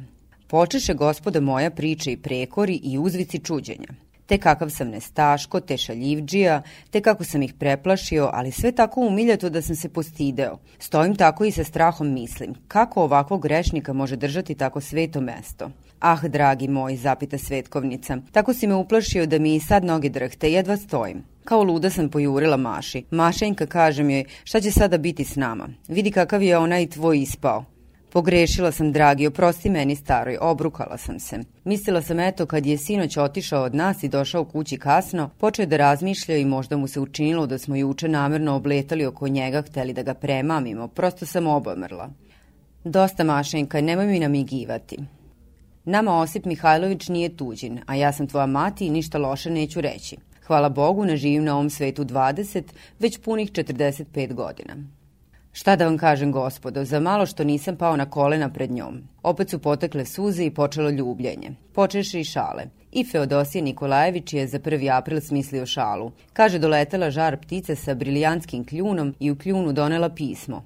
Počeše 0.47 0.93
gospoda 0.93 1.39
moja 1.39 1.69
priče 1.69 2.11
i 2.11 2.17
prekori 2.17 2.79
i 2.83 2.97
uzvici 2.97 3.39
čuđenja 3.39 3.87
te 4.25 4.37
kakav 4.37 4.69
sam 4.69 4.89
nestaško, 4.89 5.59
te 5.59 5.77
šaljivđija, 5.77 6.61
te 6.91 7.01
kako 7.01 7.23
sam 7.23 7.41
ih 7.41 7.53
preplašio, 7.53 8.29
ali 8.33 8.51
sve 8.51 8.71
tako 8.71 9.01
umiljato 9.01 9.49
da 9.49 9.61
sam 9.61 9.75
se 9.75 9.89
postideo. 9.89 10.57
Stojim 10.79 11.15
tako 11.15 11.45
i 11.45 11.51
sa 11.51 11.63
strahom 11.63 12.13
mislim, 12.13 12.53
kako 12.67 13.03
ovakvog 13.03 13.41
grešnika 13.41 13.93
može 13.93 14.15
držati 14.15 14.55
tako 14.55 14.81
sveto 14.81 15.21
mesto? 15.21 15.71
Ah, 15.99 16.27
dragi 16.27 16.67
moj, 16.67 16.95
zapita 16.95 17.37
Svetkovnica, 17.37 18.17
tako 18.31 18.53
si 18.53 18.67
me 18.67 18.75
uplašio 18.75 19.25
da 19.25 19.39
mi 19.39 19.55
i 19.55 19.59
sad 19.59 19.83
noge 19.85 20.09
drhte, 20.09 20.51
jedva 20.51 20.77
stojim. 20.77 21.23
Kao 21.43 21.63
luda 21.63 21.89
sam 21.89 22.09
pojurila 22.09 22.57
Maši. 22.57 23.03
Mašenjka 23.11 23.65
kažem 23.65 24.09
joj, 24.09 24.25
šta 24.43 24.61
će 24.61 24.71
sada 24.71 24.97
biti 24.97 25.23
s 25.25 25.35
nama? 25.35 25.69
Vidi 25.87 26.11
kakav 26.11 26.43
je 26.43 26.57
onaj 26.57 26.89
tvoj 26.89 27.19
ispao. 27.19 27.72
Pogrešila 28.13 28.71
sam, 28.71 28.91
dragi, 28.91 29.27
oprosti 29.27 29.69
meni 29.69 29.95
staroj, 29.95 30.37
obrukala 30.41 30.97
sam 30.97 31.19
se. 31.19 31.39
Mislila 31.63 32.01
sam, 32.01 32.19
eto, 32.19 32.45
kad 32.45 32.65
je 32.65 32.77
sinoć 32.77 33.17
otišao 33.17 33.63
od 33.63 33.75
nas 33.75 34.03
i 34.03 34.09
došao 34.09 34.45
kući 34.45 34.77
kasno, 34.77 35.29
počeo 35.37 35.65
da 35.65 35.77
razmišlja 35.77 36.37
i 36.37 36.45
možda 36.45 36.77
mu 36.77 36.87
se 36.87 36.99
učinilo 36.99 37.47
da 37.47 37.57
smo 37.57 37.75
juče 37.75 38.07
namerno 38.07 38.55
obletali 38.55 39.05
oko 39.05 39.27
njega, 39.27 39.61
hteli 39.61 39.93
da 39.93 40.03
ga 40.03 40.13
premamimo, 40.13 40.87
prosto 40.87 41.25
sam 41.25 41.47
obomrla. 41.47 42.09
Dosta 42.83 43.23
Mašenka, 43.23 43.81
nemoj 43.81 44.07
mi 44.07 44.19
namigivati. 44.19 44.97
Nama 45.85 46.19
Osip 46.19 46.45
Mihajlović 46.45 47.09
nije 47.09 47.37
tuđin, 47.37 47.79
a 47.85 47.95
ja 47.95 48.11
sam 48.11 48.27
tvoja 48.27 48.45
mati 48.45 48.87
i 48.87 48.91
ništa 48.91 49.17
loše 49.17 49.49
neću 49.49 49.81
reći. 49.81 50.17
Hvala 50.47 50.69
Bogu, 50.69 51.05
ne 51.05 51.17
živim 51.17 51.43
na 51.43 51.53
ovom 51.53 51.69
svetu 51.69 52.05
20, 52.05 52.63
već 52.99 53.17
punih 53.17 53.51
45 53.51 54.33
godina. 54.33 54.75
Šta 55.55 55.75
da 55.75 55.85
vam 55.85 55.97
kažem, 55.97 56.31
gospodo, 56.31 56.85
za 56.85 56.99
malo 56.99 57.25
što 57.25 57.43
nisam 57.43 57.75
pao 57.75 57.97
na 57.97 58.09
kolena 58.09 58.49
pred 58.49 58.71
njom. 58.71 59.01
Opet 59.23 59.49
su 59.49 59.59
potekle 59.59 60.05
suze 60.05 60.45
i 60.45 60.53
počelo 60.53 60.89
ljubljenje. 60.89 61.51
Počeše 61.73 62.19
i 62.19 62.23
šale. 62.23 62.63
I 62.91 63.03
Feodosije 63.03 63.61
Nikolajević 63.61 64.33
je 64.33 64.47
za 64.47 64.59
1. 64.59 64.97
april 64.97 65.21
smislio 65.21 65.65
šalu. 65.65 66.11
Kaže 66.33 66.59
doletela 66.59 67.11
žar 67.11 67.37
ptice 67.37 67.75
sa 67.75 67.93
briljanskim 67.93 68.65
kljunom 68.65 69.15
i 69.19 69.31
u 69.31 69.35
kljunu 69.35 69.73
donela 69.73 70.09
pismo. 70.09 70.65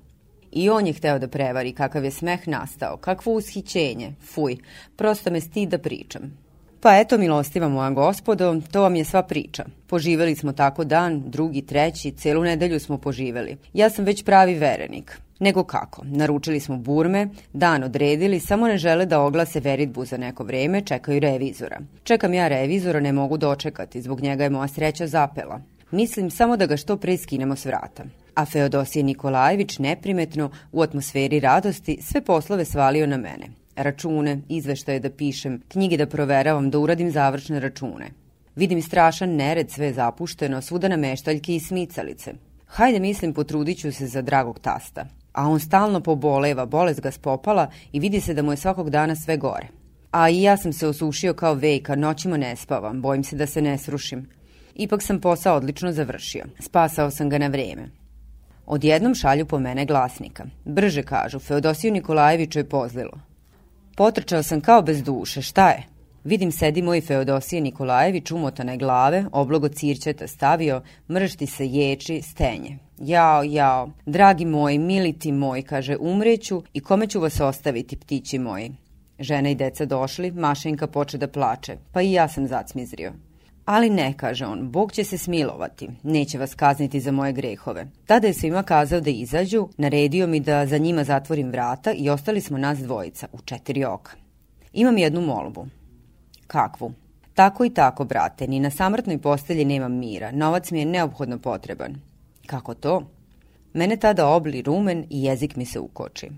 I 0.52 0.70
on 0.70 0.88
je 0.88 0.94
hteo 0.94 1.20
da 1.20 1.28
prevari 1.28 1.74
kakav 1.74 2.06
je 2.06 2.12
smeh 2.12 2.48
nastao, 2.48 2.98
kakvo 2.98 3.34
ushićenje, 3.34 4.14
fuj, 4.22 4.58
prosto 4.96 5.32
me 5.32 5.42
stid 5.42 5.70
da 5.70 5.78
pričam. 5.78 6.47
Pa 6.82 6.98
eto, 6.98 7.18
milostiva 7.18 7.70
moja 7.70 7.90
gospodo, 7.90 8.62
to 8.72 8.82
vam 8.82 8.96
je 8.96 9.06
sva 9.06 9.24
priča. 9.24 9.66
Poživeli 9.88 10.36
smo 10.36 10.52
tako 10.52 10.84
dan, 10.84 11.24
drugi, 11.26 11.62
treći, 11.62 12.12
celu 12.12 12.44
nedelju 12.44 12.80
smo 12.80 12.98
poživeli. 12.98 13.58
Ja 13.74 13.90
sam 13.90 14.06
već 14.06 14.24
pravi 14.24 14.56
verenik. 14.56 15.20
Nego 15.40 15.64
kako? 15.64 16.02
Naručili 16.06 16.60
smo 16.60 16.78
burme, 16.78 17.28
dan 17.54 17.84
odredili, 17.84 18.40
samo 18.40 18.68
ne 18.68 18.78
žele 18.78 19.06
da 19.06 19.22
oglase 19.22 19.60
veritbu 19.60 20.06
za 20.06 20.18
neko 20.18 20.44
vreme, 20.44 20.82
čekaju 20.82 21.20
revizora. 21.20 21.80
Čekam 22.04 22.34
ja 22.34 22.48
revizora, 22.48 23.00
ne 23.00 23.14
mogu 23.14 23.38
dočekati, 23.38 24.02
zbog 24.02 24.22
njega 24.22 24.44
je 24.44 24.50
moja 24.50 24.68
sreća 24.68 25.08
zapela. 25.08 25.62
Mislim 25.92 26.32
samo 26.32 26.58
da 26.58 26.66
ga 26.66 26.78
što 26.78 26.98
pre 26.98 27.18
skinemo 27.18 27.56
s 27.56 27.66
vrata. 27.66 28.04
A 28.36 28.46
Feodosije 28.46 29.04
Nikolajević 29.04 29.80
neprimetno, 29.80 30.50
u 30.72 30.82
atmosferi 30.82 31.40
radosti, 31.40 32.00
sve 32.02 32.22
poslove 32.22 32.66
svalio 32.66 33.08
na 33.08 33.18
mene 33.18 33.48
račune, 33.78 34.42
izveštaje 34.50 35.00
da 35.00 35.10
pišem, 35.10 35.62
knjige 35.68 35.98
da 35.98 36.06
proveravam, 36.06 36.70
da 36.70 36.80
uradim 36.80 37.12
završne 37.12 37.60
račune. 37.60 38.10
Vidim 38.56 38.82
strašan 38.82 39.36
nered, 39.36 39.72
sve 39.72 39.94
zapušteno, 39.94 40.62
svuda 40.62 40.88
nameštaljke 40.88 41.56
i 41.56 41.60
smicalice. 41.60 42.34
Hajde 42.66 43.00
mislim 43.00 43.34
potrudit 43.34 43.80
ću 43.80 43.92
se 43.92 44.08
za 44.08 44.22
dragog 44.22 44.60
tasta. 44.60 45.06
A 45.34 45.48
on 45.48 45.60
stalno 45.60 46.02
poboleva, 46.02 46.66
bolest 46.66 47.02
ga 47.02 47.12
spopala 47.12 47.72
i 47.92 48.00
vidi 48.00 48.22
se 48.22 48.34
da 48.34 48.42
mu 48.42 48.52
je 48.52 48.58
svakog 48.58 48.90
dana 48.90 49.16
sve 49.16 49.38
gore. 49.38 49.68
A 50.12 50.30
i 50.30 50.42
ja 50.42 50.58
sam 50.58 50.74
se 50.74 50.88
osušio 50.88 51.34
kao 51.34 51.54
vejka, 51.54 51.96
noćima 51.96 52.38
ne 52.38 52.56
spavam, 52.56 53.02
bojim 53.02 53.24
se 53.24 53.36
da 53.36 53.46
se 53.46 53.62
ne 53.62 53.78
srušim. 53.78 54.30
Ipak 54.76 55.02
sam 55.02 55.22
posao 55.22 55.58
odlično 55.58 55.92
završio. 55.92 56.46
Spasao 56.60 57.12
sam 57.12 57.30
ga 57.30 57.38
na 57.38 57.48
vreme. 57.48 57.90
Odjednom 58.66 59.16
šalju 59.16 59.46
po 59.46 59.60
mene 59.60 59.86
glasnika. 59.86 60.46
Brže 60.66 61.04
kažu, 61.04 61.40
Feodosiju 61.40 61.94
Nikolajeviću 61.94 62.60
je 62.60 62.70
pozlilo. 62.70 63.20
Potrčao 63.98 64.44
sam 64.44 64.62
kao 64.62 64.82
bez 64.82 65.04
duše, 65.04 65.42
šta 65.42 65.70
je? 65.70 65.84
Vidim 66.24 66.52
sedi 66.52 66.82
moj 66.82 67.02
Feodosije 67.02 67.62
Nikolajević 67.62 68.32
umotane 68.32 68.78
glave, 68.78 69.26
oblogo 69.32 69.70
cirćeta 69.70 70.28
stavio, 70.28 70.82
mršti 71.10 71.46
se 71.46 71.68
ječi, 71.68 72.22
stenje. 72.22 72.78
Jao, 72.98 73.44
jao, 73.44 73.90
dragi 74.06 74.46
moj, 74.46 74.78
mili 74.78 75.14
ti 75.14 75.32
moj, 75.32 75.62
kaže, 75.62 75.98
umreću 76.00 76.64
i 76.74 76.80
kome 76.80 77.08
ću 77.08 77.20
vas 77.20 77.40
ostaviti, 77.40 77.96
ptići 77.96 78.40
moji? 78.40 78.72
Žena 79.20 79.50
i 79.50 79.56
deca 79.56 79.86
došli, 79.86 80.32
Mašenka 80.32 80.88
poče 80.88 81.18
da 81.18 81.28
plače, 81.28 81.78
pa 81.92 82.02
i 82.02 82.12
ja 82.12 82.28
sam 82.28 82.48
zacmizrio. 82.48 83.14
Ali 83.68 83.90
ne, 83.90 84.14
kaže 84.18 84.46
on, 84.46 84.72
Bog 84.72 84.92
će 84.92 85.04
se 85.04 85.18
smilovati, 85.18 85.90
neće 86.04 86.38
vas 86.38 86.56
kazniti 86.56 87.00
za 87.00 87.12
moje 87.12 87.34
grehove. 87.34 87.88
Tada 88.06 88.28
je 88.28 88.34
svima 88.34 88.64
kazao 88.64 89.02
da 89.02 89.10
izađu, 89.10 89.68
naredio 89.78 90.28
mi 90.28 90.40
da 90.40 90.66
za 90.66 90.78
njima 90.78 91.04
zatvorim 91.04 91.50
vrata 91.50 91.92
i 91.92 92.10
ostali 92.10 92.42
smo 92.42 92.58
nas 92.58 92.80
dvojica, 92.80 93.28
u 93.34 93.42
četiri 93.42 93.86
oka. 93.86 94.12
Imam 94.74 94.98
jednu 94.98 95.22
molbu. 95.22 95.68
Kakvu? 96.48 96.94
Tako 97.34 97.66
i 97.66 97.70
tako, 97.70 98.06
brate, 98.06 98.48
ni 98.48 98.60
na 98.60 98.70
samrtnoj 98.70 99.18
postelji 99.18 99.66
nemam 99.66 99.94
mira, 99.94 100.32
novac 100.32 100.72
mi 100.72 100.80
je 100.80 100.86
neophodno 100.86 101.40
potreban. 101.40 101.96
Kako 102.46 102.74
to? 102.74 103.04
Mene 103.74 103.98
tada 103.98 104.28
obli 104.28 104.62
rumen 104.62 105.06
i 105.10 105.24
jezik 105.24 105.56
mi 105.56 105.66
se 105.66 105.80
ukoči. 105.80 106.30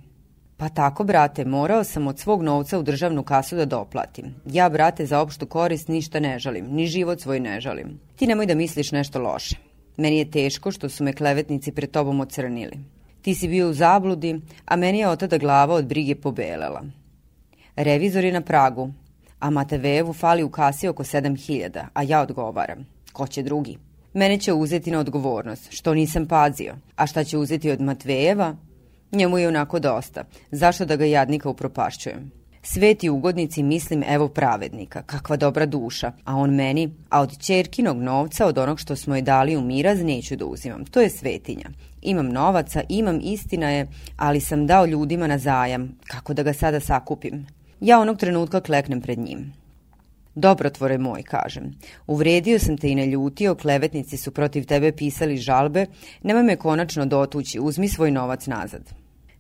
Pa 0.60 0.70
tako, 0.70 1.04
brate, 1.04 1.46
morao 1.46 1.84
sam 1.84 2.08
od 2.08 2.20
svog 2.20 2.42
novca 2.42 2.80
u 2.80 2.84
državnu 2.84 3.24
kasu 3.24 3.56
da 3.56 3.66
doplatim. 3.66 4.26
Ja, 4.46 4.70
brate, 4.70 5.06
za 5.06 5.20
opštu 5.20 5.46
korist 5.46 5.88
ništa 5.88 6.20
ne 6.20 6.40
žalim, 6.40 6.66
ni 6.72 6.88
život 6.88 7.22
svoj 7.22 7.40
ne 7.40 7.62
žalim. 7.62 8.00
Ti 8.16 8.28
nemoj 8.28 8.46
da 8.46 8.56
misliš 8.56 8.92
nešto 8.92 9.22
loše. 9.22 9.56
Meni 9.98 10.18
je 10.18 10.32
teško 10.32 10.72
što 10.72 10.90
su 10.90 11.04
me 11.04 11.14
klevetnici 11.14 11.72
pred 11.72 11.92
tobom 11.92 12.20
ocrnili. 12.20 12.80
Ti 13.22 13.36
si 13.36 13.48
bio 13.48 13.70
u 13.70 13.74
zabludi, 13.74 14.42
a 14.66 14.76
meni 14.76 15.00
je 15.00 15.08
od 15.08 15.20
tada 15.20 15.38
glava 15.38 15.76
od 15.76 15.86
brige 15.86 16.16
pobelela. 16.16 16.84
Revizor 17.76 18.24
je 18.24 18.32
na 18.32 18.42
pragu, 18.42 18.92
a 19.40 19.50
Matevejevu 19.50 20.14
fali 20.14 20.44
u 20.44 20.50
kasi 20.50 20.88
oko 20.88 21.04
7000, 21.04 21.86
a 21.94 22.04
ja 22.04 22.22
odgovaram. 22.22 22.88
Ko 23.14 23.28
će 23.28 23.44
drugi? 23.44 23.78
Mene 24.14 24.40
će 24.40 24.54
uzeti 24.54 24.92
na 24.92 25.00
odgovornost, 25.00 25.72
što 25.72 25.94
nisam 25.94 26.28
pazio. 26.28 26.76
A 26.96 27.08
šta 27.08 27.24
će 27.24 27.38
uzeti 27.38 27.72
od 27.72 27.82
Matvejeva, 27.82 28.56
Njemu 29.12 29.38
je 29.38 29.48
onako 29.48 29.80
dosta. 29.80 30.24
Zašto 30.52 30.86
da 30.86 30.96
ga 30.96 31.06
jadnika 31.06 31.50
upropašćujem? 31.50 32.32
Sveti 32.62 33.10
ugodnici 33.10 33.64
mislim 33.64 34.04
evo 34.08 34.28
pravednika, 34.28 35.02
kakva 35.02 35.36
dobra 35.36 35.66
duša, 35.66 36.12
a 36.26 36.36
on 36.36 36.56
meni, 36.56 36.94
a 37.10 37.22
od 37.22 37.38
čerkinog 37.38 37.98
novca, 37.98 38.46
od 38.46 38.58
onog 38.58 38.80
što 38.80 38.96
smo 38.96 39.16
je 39.16 39.22
dali 39.22 39.58
u 39.58 39.62
miraz, 39.62 40.04
neću 40.04 40.36
da 40.36 40.46
uzimam. 40.46 40.86
To 40.86 41.02
je 41.02 41.10
svetinja. 41.10 41.70
Imam 42.02 42.28
novaca, 42.28 42.82
imam 42.90 43.20
istina 43.24 43.70
je, 43.70 43.88
ali 44.18 44.40
sam 44.40 44.68
dao 44.68 44.86
ljudima 44.86 45.28
na 45.28 45.38
zajam. 45.38 45.98
Kako 46.08 46.34
da 46.34 46.44
ga 46.44 46.54
sada 46.54 46.80
sakupim? 46.80 47.48
Ja 47.80 48.00
onog 48.00 48.18
trenutka 48.18 48.62
kleknem 48.62 49.02
pred 49.02 49.20
njim. 49.20 49.54
Dobrotvore 50.40 50.98
moj, 50.98 51.24
kažem. 51.24 51.72
Uvredio 52.08 52.60
sam 52.60 52.78
te 52.78 52.90
i 52.90 52.96
ne 52.96 53.06
ljutio, 53.06 53.56
klevetnici 53.56 54.18
su 54.18 54.32
protiv 54.32 54.66
tebe 54.66 54.92
pisali 54.92 55.38
žalbe, 55.38 55.86
nemoj 56.24 56.44
me 56.44 56.56
konačno 56.56 57.06
dotući, 57.06 57.60
uzmi 57.60 57.88
svoj 57.88 58.12
novac 58.12 58.48
nazad. 58.48 58.82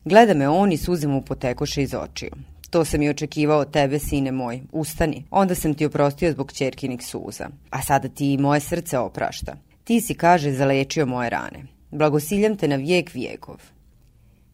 Gleda 0.05 0.33
me 0.33 0.49
on 0.49 0.71
i 0.71 0.77
suze 0.77 1.07
mu 1.07 1.21
potekoše 1.21 1.83
iz 1.83 1.93
očiju. 1.93 2.31
To 2.69 2.85
sam 2.85 3.01
i 3.01 3.09
očekivao 3.09 3.59
od 3.59 3.71
tebe, 3.71 3.99
sine 3.99 4.31
moj. 4.31 4.61
Ustani. 4.71 5.23
Onda 5.31 5.55
sam 5.55 5.73
ti 5.73 5.85
oprostio 5.85 6.31
zbog 6.31 6.51
čerkinih 6.53 7.05
suza. 7.05 7.49
A 7.69 7.81
sada 7.81 8.09
ti 8.09 8.33
i 8.33 8.37
moje 8.37 8.59
srce 8.59 8.97
oprašta. 8.97 9.55
Ti 9.83 10.01
si, 10.01 10.13
kaže, 10.13 10.51
zalečio 10.51 11.05
moje 11.05 11.29
rane. 11.29 11.63
Blagosiljam 11.91 12.57
te 12.57 12.67
na 12.67 12.75
vijek 12.75 13.13
vijekov. 13.13 13.78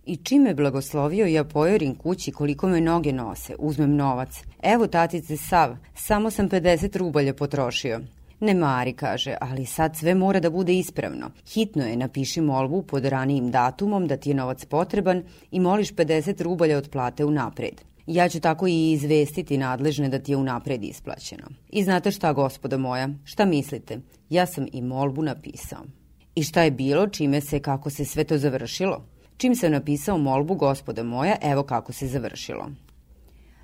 I 0.05 0.15
čim 0.15 0.41
me 0.41 0.53
blagoslovio, 0.53 1.25
ja 1.25 1.43
pojorim 1.43 1.95
kući 1.95 2.31
koliko 2.31 2.67
me 2.67 2.81
noge 2.81 3.13
nose, 3.13 3.55
uzmem 3.59 3.95
novac. 3.95 4.43
Evo, 4.63 4.87
tatice, 4.87 5.37
sav, 5.37 5.75
samo 5.95 6.31
sam 6.31 6.49
50 6.49 6.97
rubalja 6.97 7.33
potrošio. 7.33 7.99
Ne 8.39 8.53
mari, 8.53 8.93
kaže, 8.93 9.35
ali 9.41 9.65
sad 9.65 9.97
sve 9.97 10.15
mora 10.15 10.39
da 10.39 10.49
bude 10.49 10.73
ispravno. 10.73 11.31
Hitno 11.53 11.85
je, 11.85 11.97
napiši 11.97 12.41
molbu 12.41 12.81
pod 12.81 13.05
ranijim 13.05 13.51
datumom 13.51 14.07
da 14.07 14.17
ti 14.17 14.29
je 14.29 14.35
novac 14.35 14.65
potreban 14.65 15.23
i 15.51 15.59
moliš 15.59 15.93
50 15.93 16.41
rubalja 16.43 16.77
od 16.77 16.89
plate 16.89 17.25
u 17.25 17.31
napred. 17.31 17.81
Ja 18.07 18.29
ću 18.29 18.39
tako 18.39 18.67
i 18.67 18.91
izvestiti 18.91 19.57
nadležne 19.57 20.09
da 20.09 20.19
ti 20.19 20.31
je 20.31 20.37
unapred 20.37 20.83
isplaćeno. 20.83 21.47
I 21.69 21.83
znate 21.83 22.11
šta, 22.11 22.33
gospodo 22.33 22.77
moja, 22.77 23.09
šta 23.23 23.45
mislite? 23.45 23.99
Ja 24.29 24.45
sam 24.45 24.65
i 24.71 24.81
molbu 24.81 25.21
napisao. 25.21 25.83
I 26.35 26.43
šta 26.43 26.63
je 26.63 26.71
bilo, 26.71 27.07
čime 27.07 27.41
se, 27.41 27.59
kako 27.59 27.89
se 27.89 28.05
sve 28.05 28.23
to 28.23 28.37
završilo? 28.37 29.14
Čim 29.37 29.55
sam 29.55 29.71
napisao 29.71 30.17
molbu 30.17 30.55
gospoda 30.55 31.03
moja, 31.03 31.35
evo 31.41 31.63
kako 31.63 31.93
se 31.93 32.07
završilo. 32.07 32.69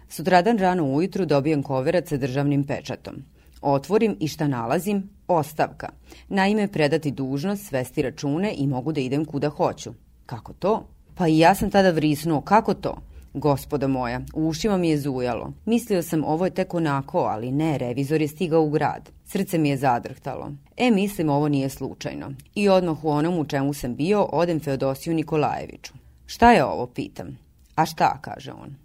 Sutradan 0.09 0.57
rano 0.57 0.85
ujutru 0.85 1.25
dobijem 1.25 1.63
koverac 1.63 2.09
sa 2.09 2.17
državnim 2.17 2.63
pečatom. 2.63 3.15
Otvorim 3.61 4.17
i 4.19 4.27
šta 4.27 4.47
nalazim? 4.47 5.09
Ostavka. 5.27 5.89
Naime, 6.29 6.67
predati 6.67 7.11
dužnost, 7.11 7.67
svesti 7.67 8.01
račune 8.01 8.53
i 8.57 8.67
mogu 8.67 8.91
da 8.91 9.01
idem 9.01 9.25
kuda 9.25 9.49
hoću. 9.49 9.93
Kako 10.25 10.53
to? 10.53 10.87
Pa 11.15 11.27
i 11.27 11.37
ja 11.37 11.55
sam 11.55 11.71
tada 11.71 11.91
vrisnuo, 11.91 12.41
kako 12.41 12.73
to? 12.73 12.97
Gospoda 13.33 13.87
moja, 13.87 14.21
u 14.33 14.47
ušima 14.47 14.77
mi 14.77 14.89
je 14.89 14.99
zujalo. 14.99 15.53
Mislio 15.65 16.03
sam 16.03 16.23
ovo 16.23 16.45
je 16.45 16.53
tek 16.53 16.73
onako, 16.73 17.19
ali 17.19 17.51
ne, 17.51 17.77
revizor 17.77 18.21
je 18.21 18.27
stigao 18.27 18.63
u 18.63 18.69
grad. 18.69 19.09
Srce 19.31 19.57
mi 19.57 19.69
je 19.69 19.77
zadrhtalo. 19.77 20.51
E, 20.77 20.91
mislim, 20.91 21.29
ovo 21.29 21.47
nije 21.47 21.69
slučajno. 21.69 22.31
I 22.55 22.69
odmah 22.69 23.05
u 23.05 23.09
onom 23.09 23.39
u 23.39 23.45
čemu 23.45 23.73
sam 23.73 23.95
bio, 23.95 24.23
odem 24.23 24.59
Feodosiju 24.59 25.13
Nikolajeviću. 25.13 25.93
Šta 26.25 26.51
je 26.51 26.65
ovo, 26.65 26.87
pitam. 26.87 27.37
A 27.75 27.85
šta, 27.85 28.17
kaže 28.21 28.51
on. 28.51 28.75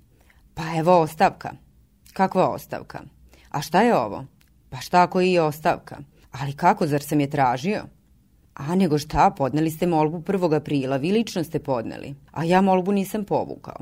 Pa 0.54 0.62
evo 0.78 1.00
ostavka. 1.00 1.50
Kakva 2.12 2.48
ostavka? 2.48 3.00
A 3.50 3.60
šta 3.60 3.82
je 3.82 3.96
ovo? 3.96 4.24
Pa 4.70 4.76
šta 4.76 5.02
ako 5.02 5.20
i 5.20 5.38
ostavka? 5.38 5.96
Ali 6.30 6.52
kako, 6.52 6.86
zar 6.86 7.02
sam 7.02 7.20
je 7.20 7.30
tražio? 7.30 7.82
A 8.54 8.74
nego 8.74 8.98
šta, 8.98 9.30
podneli 9.30 9.70
ste 9.70 9.86
molbu 9.86 10.20
1. 10.20 10.56
aprila, 10.56 10.96
vi 10.96 11.12
lično 11.12 11.44
ste 11.44 11.58
podneli, 11.58 12.14
a 12.32 12.44
ja 12.44 12.60
molbu 12.60 12.92
nisam 12.92 13.24
povukao. 13.24 13.78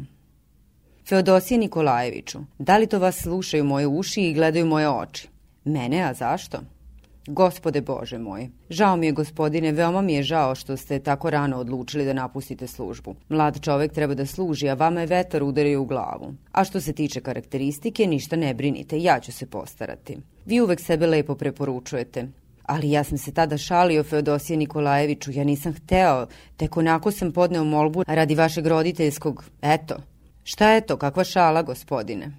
Feodosije 1.09 1.59
Nikolajeviću, 1.59 2.39
da 2.59 2.77
li 2.77 2.87
to 2.87 2.99
vas 2.99 3.23
slušaju 3.23 3.65
moje 3.65 3.87
uši 3.87 4.23
i 4.23 4.35
gledaju 4.35 4.67
moje 4.67 4.89
oči? 4.91 5.34
Mene, 5.65 6.03
a 6.03 6.15
zašto? 6.15 6.59
Gospode 7.27 7.81
Bože 7.81 8.19
moj, 8.19 8.49
žao 8.71 8.97
mi 8.97 9.07
je 9.07 9.13
gospodine, 9.13 9.73
veoma 9.73 10.03
mi 10.03 10.15
je 10.15 10.23
žao 10.23 10.55
što 10.55 10.77
ste 10.77 10.99
tako 10.99 11.31
rano 11.31 11.57
odlučili 11.57 12.05
da 12.05 12.13
napustite 12.13 12.67
službu. 12.67 13.15
Mlad 13.29 13.61
čovek 13.61 13.93
treba 13.93 14.15
da 14.15 14.27
služi, 14.27 14.69
a 14.69 14.75
vama 14.75 15.01
je 15.01 15.07
vetar 15.07 15.43
udario 15.43 15.83
u 15.83 15.85
glavu. 15.85 16.35
A 16.53 16.65
što 16.65 16.81
se 16.81 16.93
tiče 16.93 17.21
karakteristike, 17.21 18.07
ništa 18.07 18.37
ne 18.37 18.55
brinite, 18.55 19.03
ja 19.03 19.21
ću 19.21 19.33
se 19.33 19.47
postarati. 19.47 20.19
Vi 20.47 20.61
uvek 20.61 20.81
sebe 20.81 21.07
lepo 21.07 21.35
preporučujete. 21.35 22.29
Ali 22.63 22.91
ja 22.91 23.05
sam 23.05 23.19
se 23.19 23.33
tada 23.33 23.59
šalio 23.59 24.03
Feodosije 24.03 24.57
Nikolajeviću, 24.57 25.31
ja 25.33 25.45
nisam 25.45 25.73
hteo, 25.73 26.27
tek 26.57 26.77
onako 26.77 27.11
sam 27.11 27.33
podneo 27.33 27.65
molbu 27.65 28.05
radi 28.07 28.35
vašeg 28.35 28.67
roditeljskog, 28.67 29.45
eto. 29.63 29.97
Šta 30.45 30.71
je 30.71 30.81
to, 30.81 30.97
kakva 30.97 31.25
šala, 31.25 31.63
gospodine? 31.63 32.33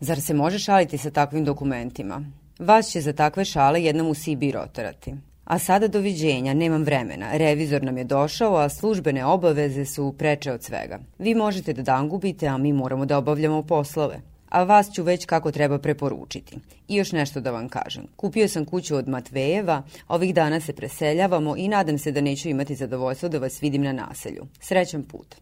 Zar 0.00 0.20
se 0.20 0.34
može 0.34 0.58
šaliti 0.58 0.98
sa 0.98 1.10
takvim 1.10 1.44
dokumentima? 1.44 2.24
Vas 2.60 2.90
će 2.90 3.00
za 3.00 3.12
takve 3.12 3.44
šale 3.44 3.82
jednom 3.82 4.06
u 4.06 4.14
Sibir 4.14 4.58
otarati. 4.58 5.14
A 5.44 5.58
sada 5.58 5.88
doviđenja, 5.88 6.54
nemam 6.54 6.82
vremena. 6.82 7.30
Revizor 7.32 7.82
nam 7.82 7.98
je 7.98 8.04
došao, 8.04 8.56
a 8.56 8.68
službene 8.68 9.24
obaveze 9.24 9.84
su 9.84 10.14
preče 10.18 10.52
od 10.52 10.62
svega. 10.64 10.98
Vi 11.18 11.34
možete 11.34 11.72
da 11.72 11.82
dan 11.82 12.08
gubite, 12.08 12.46
a 12.46 12.58
mi 12.58 12.72
moramo 12.72 13.06
da 13.06 13.18
obavljamo 13.18 13.62
poslove. 13.62 14.20
A 14.48 14.62
vas 14.62 14.92
ću 14.92 15.02
već 15.02 15.24
kako 15.24 15.52
treba 15.52 15.78
preporučiti. 15.78 16.56
I 16.88 16.96
još 16.96 17.12
nešto 17.12 17.40
da 17.40 17.50
vam 17.50 17.68
kažem. 17.68 18.04
Kupio 18.16 18.48
sam 18.48 18.64
kuću 18.64 18.96
od 18.96 19.08
Matvejeva, 19.08 19.82
ovih 20.08 20.34
dana 20.34 20.60
se 20.60 20.72
preseljavamo 20.72 21.56
i 21.56 21.68
nadam 21.68 21.98
se 21.98 22.12
da 22.12 22.20
neću 22.20 22.48
imati 22.48 22.74
zadovoljstvo 22.74 23.28
da 23.28 23.38
vas 23.38 23.62
vidim 23.62 23.82
na 23.82 23.92
naselju. 23.92 24.46
Srećan 24.60 25.02
put. 25.02 25.34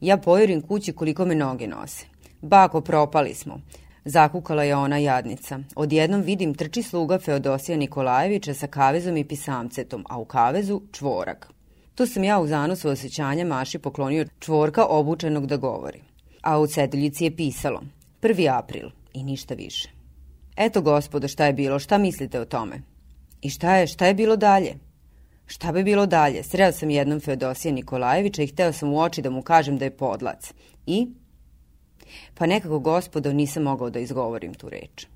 Ja 0.00 0.16
pojurim 0.16 0.60
kući 0.62 0.92
koliko 0.92 1.24
me 1.24 1.34
noge 1.34 1.66
nose. 1.66 2.06
Bako, 2.40 2.80
propali 2.80 3.34
smo. 3.34 3.60
Zakukala 4.08 4.62
je 4.64 4.76
ona 4.76 4.98
jadnica. 4.98 5.58
Odjednom 5.76 6.20
vidim 6.20 6.54
trči 6.54 6.82
sluga 6.82 7.18
Feodosija 7.18 7.76
Nikolajevića 7.76 8.54
sa 8.54 8.66
kavezom 8.66 9.16
i 9.16 9.24
pisamcetom, 9.24 10.04
a 10.08 10.18
u 10.18 10.24
kavezu 10.24 10.80
čvorak. 10.92 11.48
Tu 11.94 12.06
sam 12.06 12.24
ja 12.24 12.38
u 12.40 12.46
zanosu 12.46 12.88
osjećanja 12.88 13.44
Maši 13.44 13.78
poklonio 13.78 14.26
čvorka 14.38 14.84
obučenog 14.84 15.46
da 15.46 15.56
govori. 15.56 16.00
A 16.42 16.58
u 16.58 16.66
ceduljici 16.66 17.24
je 17.24 17.36
pisalo 17.36 17.82
1. 18.22 18.58
april 18.58 18.90
i 19.12 19.22
ništa 19.22 19.54
više. 19.54 19.90
Eto 20.56 20.80
gospodo 20.80 21.28
šta 21.28 21.46
je 21.46 21.52
bilo, 21.52 21.78
šta 21.78 21.98
mislite 21.98 22.40
o 22.40 22.44
tome? 22.44 22.82
I 23.42 23.50
šta 23.50 23.76
je, 23.76 23.86
šta 23.86 24.06
je 24.06 24.14
bilo 24.14 24.36
dalje? 24.36 24.74
Šta 25.46 25.72
bi 25.72 25.84
bilo 25.84 26.06
dalje? 26.06 26.42
Sreo 26.42 26.72
sam 26.72 26.90
jednom 26.90 27.20
Feodosija 27.20 27.74
Nikolajevića 27.74 28.42
i 28.42 28.46
hteo 28.46 28.72
sam 28.72 28.92
u 28.92 29.00
oči 29.00 29.22
da 29.22 29.30
mu 29.30 29.42
kažem 29.42 29.78
da 29.78 29.84
je 29.84 29.96
podlac. 29.96 30.52
I 30.86 31.08
Pa 32.38 32.46
nekako, 32.46 32.78
gospodo, 32.78 33.32
nisam 33.32 33.62
mogao 33.62 33.90
da 33.90 33.98
izgovorim 33.98 34.54
tu 34.54 34.68
reč. 34.68 35.06